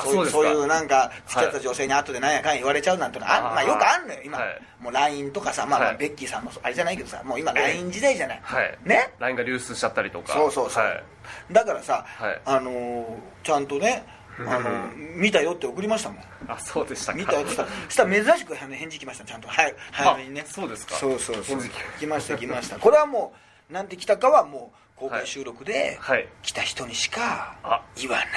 [0.02, 4.62] そういうそういうなんか付き合った女性に後でなんやかんや言われちゃうなんてのあまあよくあんのよ今、はい。
[4.80, 7.62] もう LINE とかさ、まあ、まあはいベッキーさんもあれじゃないけどさもう今ええ。
[7.74, 8.78] LINE 時代じゃない、はい。
[8.84, 10.34] ね？LINE が流出しちゃったりとか。
[10.34, 11.04] そうそうそう、はい。
[11.52, 12.42] だからさ、はい。
[12.46, 13.06] あのー
[13.44, 14.06] ちゃんとね
[14.40, 16.24] あの 見たよって送りましたもん。
[16.48, 17.18] あそうでしたか。
[17.18, 19.48] 見たよってしたら珍しく返事来ましたちゃんと。
[19.48, 20.44] はい早めにね。
[20.48, 20.96] あそうですか。
[20.96, 21.60] そうそうそう。
[22.00, 22.38] 来ました。
[22.38, 23.34] 来ましたこれはも
[23.70, 26.28] うなんて来たかはもう公開収録で、はい。
[26.42, 27.82] 来た人にしかあ。
[27.96, 28.28] 言わない。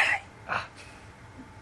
[0.48, 0.68] あ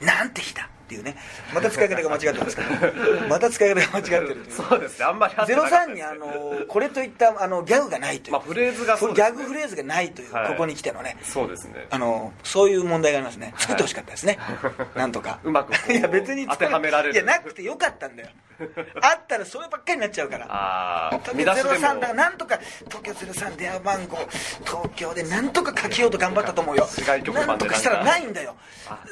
[0.01, 0.69] なんて日だ。
[0.90, 1.14] っていうね。
[1.55, 2.92] また使い方が間違ってますから
[3.29, 5.05] また使い方が間違ってるそうですね。
[5.05, 6.26] あんまり合ってなかった03にあの
[6.66, 10.48] これといったあのギャグがないという、まあフレーズがそうギャグフレーズがないという、はい。
[10.48, 11.16] ここに来てのね。
[11.22, 11.87] そうですね。
[11.90, 13.55] あのそういう問題がありますね。
[13.59, 14.38] 作ってほしかったですね、
[14.96, 15.38] なんとか。
[15.44, 17.14] うまくいや別に作当てはめられる。
[17.14, 18.29] いやなくてよかったんだよ。
[19.00, 20.46] あったらそればっかりになっちゃうから。
[20.50, 22.00] ああ東京見出しで03だも。
[22.00, 24.18] からなんとか東京03電話番号
[24.66, 26.87] 東京でなんとかかけようと頑張ったと思うよ。
[27.46, 28.57] なんとかしたらないんだよ。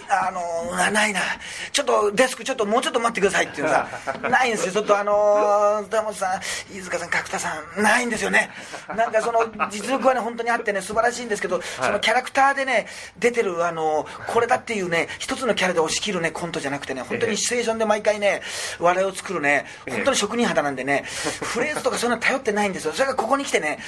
[0.08, 0.30] あ。
[0.30, 1.20] のーないな
[1.72, 3.87] ちょっとデスクちょっともうちょっと待ってくださいっていうさ
[4.28, 4.72] ないんですよ。
[4.72, 6.40] ちょっとあのー、田本さん
[6.76, 8.50] 飯塚さん角田さんないんですよね。
[8.96, 12.87] なんかその実力はね本当にあってね素晴らしいんですけど、そのキャラクターでね
[13.18, 18.42] 出てるあのーこれだっていうね一つのキャラで押し切るねコントじゃなくてね本当にシチュエーションで毎回ね
[18.78, 21.04] 笑いを作るね本当に職人肌なんでね
[21.42, 22.92] フレーズとかそういうの頼ってないんですよ。
[22.92, 23.78] それがここに来てね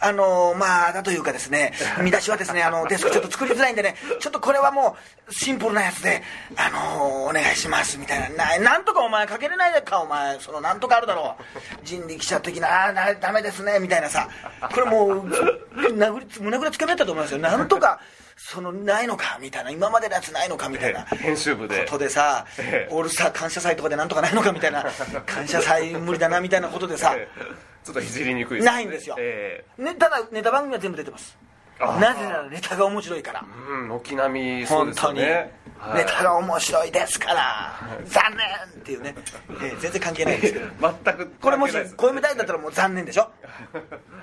[0.00, 4.96] あのーまあだというかですね見出しはですねあのデスクちょっと作りづらいんでねちょっとこれはも
[5.28, 6.22] うシンプルなやつで
[6.56, 8.58] あのーお願いしますみたいな。
[8.58, 10.40] ななんとかお前かけれないかお前。
[10.40, 11.84] そのなんとかあるだろう。
[11.84, 14.28] 人力車的なあーなダメですねみたいなさ。
[14.72, 17.38] これもう殴りつ胸ぐらつかめたと思いますよ。
[17.38, 18.00] なんとか
[18.36, 19.70] そのないのかみたいな。
[19.70, 21.00] 今までのやつないのかみたいな。
[21.12, 21.84] え え編集部で。
[21.84, 22.94] ことでさええ。
[22.94, 24.84] オールスター感謝祭とかでなんとかないのかみたいな。
[25.26, 27.12] 感謝祭無理だなみたいなことでさ。
[27.14, 27.68] ええ。
[27.84, 28.66] ちょっといじりにくいね。
[28.66, 31.38] ないんですよ、えね、ただネタ番組は全部出てます。
[31.40, 31.47] あー
[31.80, 33.44] なぜならネタが面白いから。
[33.68, 37.74] えうん軒並みそうです本当に、ネタが面白いですから。
[38.06, 38.46] 残念
[38.80, 39.14] っていうね、
[39.48, 40.66] えー全然関係ないんですけど。
[41.04, 43.30] 全くこれもし小読みたいだったらもう残念でしょ？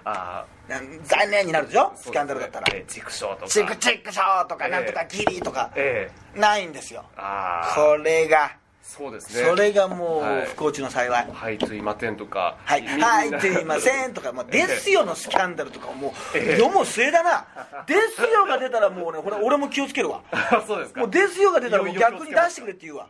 [0.04, 0.46] あ
[1.06, 1.88] 残念になるでしょ？
[1.88, 2.66] あスキャンダルだったら。
[2.74, 3.48] ええチクショーとか。
[3.48, 5.72] チクチクショーとかええなんとかギリとか。
[5.76, 7.06] ええないんですよ。
[7.76, 8.52] これが
[8.86, 9.44] そうですね。
[9.50, 10.44] それがもはい。
[10.44, 11.28] う不幸中の幸い。
[11.32, 12.58] はいすいませんとか。
[12.64, 13.42] はい、みはい、みんな。
[13.42, 16.60] すいませんとか、まあ、 ですよのスキャンダルとかもう、ええ。
[16.60, 17.46] 世も末だな、
[17.88, 20.22] ですよが出たらもうね、これ俺も気をつけるわ。
[20.32, 21.02] あ そうですか。
[21.02, 23.08] もうですよが出たらもう逆に出してくれって言うわ。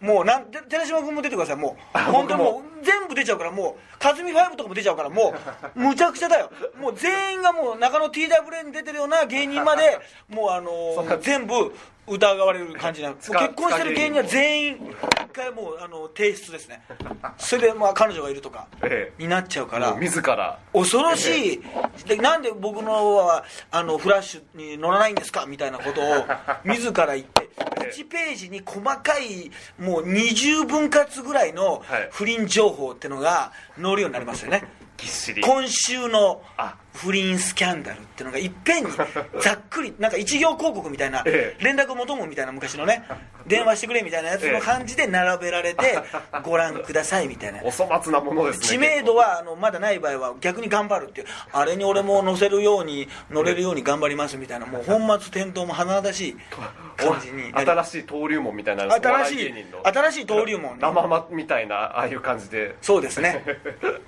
[0.00, 1.98] もうなん、て寺島君も出てください、もう。
[2.10, 5.32] 本当にもう全部出ちゃうから、もう、かずみファイブとかも出ちゃうから、も
[5.76, 6.50] う、むちゃくちゃだよ。
[6.76, 11.72] もう全員がもう中野 TWA に出てるような芸人まで、もうあのー全部
[12.06, 13.14] 疑われる感じなの。
[13.14, 16.82] も結婚してる芸人は全員、一回もう、あの、提出ですね。
[17.38, 19.22] それでまあ彼女がいるとか、ええ。
[19.22, 19.90] になっちゃうから。
[19.92, 20.00] もう。
[20.00, 20.58] 自ら。
[20.72, 21.62] 恐ろしい、
[22.06, 25.46] でなんで僕のはあのフラッシュに乗らないんですか？
[25.46, 26.26] みたいなことを
[26.64, 32.08] 自ら言って1ページに細かいもう20分割ぐらいのはい。
[32.12, 34.64] 不倫情報ってのが載るようになりますよね。
[34.96, 35.42] ぎっしり。
[35.42, 38.90] 今週のあ不倫スキャンダルっていうのがいっぺんに
[39.42, 41.64] ざっくりなんか一行広告みたいなええ。
[41.64, 43.02] 連絡求むみたいな昔のね
[43.46, 45.98] 電話してくれみたいなやつの感じで並べられて
[46.44, 47.60] ご覧くださいみたいな。
[47.62, 51.26] お粗末なものですね知名度はあのまだない場合は逆に頑張るっていう。
[51.52, 56.36] あれに俺も乗せるように乗れるように頑張りますみたいなもう本末転倒も華々しい
[56.96, 57.52] 感じに。
[57.52, 60.74] 新しい登竜門みたいな新しい新しい登竜門。
[60.74, 63.42] ね生まみたいなああいう感じでそうですね。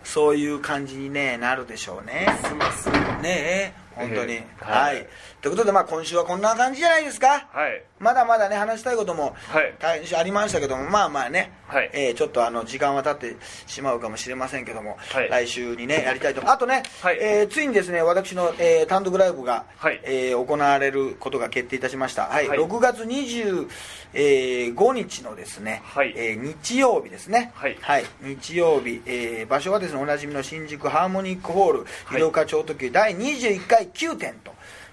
[0.05, 2.27] そういう感じに、ね、なるでしょうね。
[2.45, 2.89] すます。
[2.91, 5.09] ねえ本当に、ええはい、はい。
[5.41, 7.49] ということで、まあ、今週はこんな感じじゃないですか。
[7.53, 9.75] はいまだまだね話したいこともはい。
[10.15, 11.91] ありましたけどもまあまあね、はい。
[11.95, 15.29] えーちょっとあの時間は経ってしまうかもしれませんけども、はい。
[15.31, 16.51] 来週にねやりたいと。
[16.51, 17.19] あとね、はい。
[17.21, 20.01] えーついにですね私の、えー単独ライブが、はい。
[20.05, 22.49] えー行われることが決定いたしました、はい。
[22.49, 22.59] はい。
[22.59, 26.13] 6月25日のですね、はい。
[26.17, 27.53] えー日曜日ですね。
[27.55, 27.79] はい。
[28.21, 31.83] 日曜日、えー場所はですねおなじみの新宿ハーモニックホールい。
[32.13, 34.53] 医療課長特急第21回9点と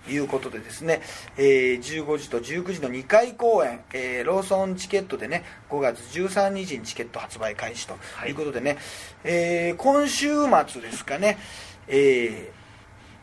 [0.09, 1.01] いうことでですね、
[1.37, 8.31] えー15時と19時の2回公演、えーローソンチケットでね5月13日にチケット発売開始とい。
[8.31, 8.77] うことでね、
[9.23, 10.27] えー今週
[10.67, 11.37] 末ですかね、
[11.87, 12.63] えー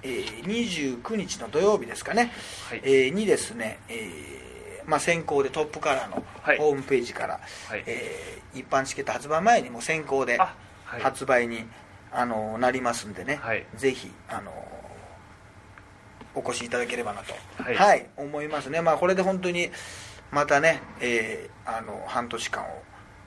[0.02, 2.32] えー29日の土曜日ですかね、
[2.68, 2.80] はい。
[2.84, 6.58] えーにですね、えーまあ、先行でトップカラーのはい。
[6.58, 7.84] ホームページから、はい。
[7.86, 11.00] えー一般チケット発売前にもう先行であはい。
[11.02, 11.64] 発売に、
[12.10, 13.64] あのなりますんでね、はい。
[13.76, 14.50] ぜひあの
[16.34, 18.06] お越しいただければなと、はい。
[18.16, 19.70] 思いますね、まあ、これで本当に
[20.30, 22.82] またね、えーあの半年間を、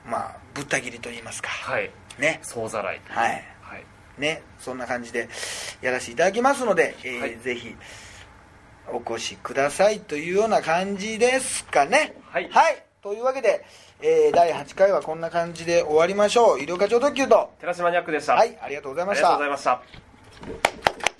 [0.06, 1.90] まあ、ぶった切りといいますか、はい。
[2.18, 2.40] ね。
[2.42, 3.44] 総ざらいはい。
[3.62, 3.84] はい。
[4.18, 5.28] ね、そんな感じで
[5.80, 7.38] やらせていただきますので、えーはい。
[7.38, 7.74] ぜひ
[8.92, 12.14] お越しくださいというような感じですかね。
[12.30, 12.50] はい。
[13.02, 13.64] というわけで、
[14.00, 16.60] えー第8回はこんな感じで終わりましょう。
[16.60, 17.50] 医療課長特急と。
[17.60, 18.58] 寺島ニャックでした、はい。
[18.60, 19.36] ありがとうございました。
[19.36, 21.13] ありがとうございました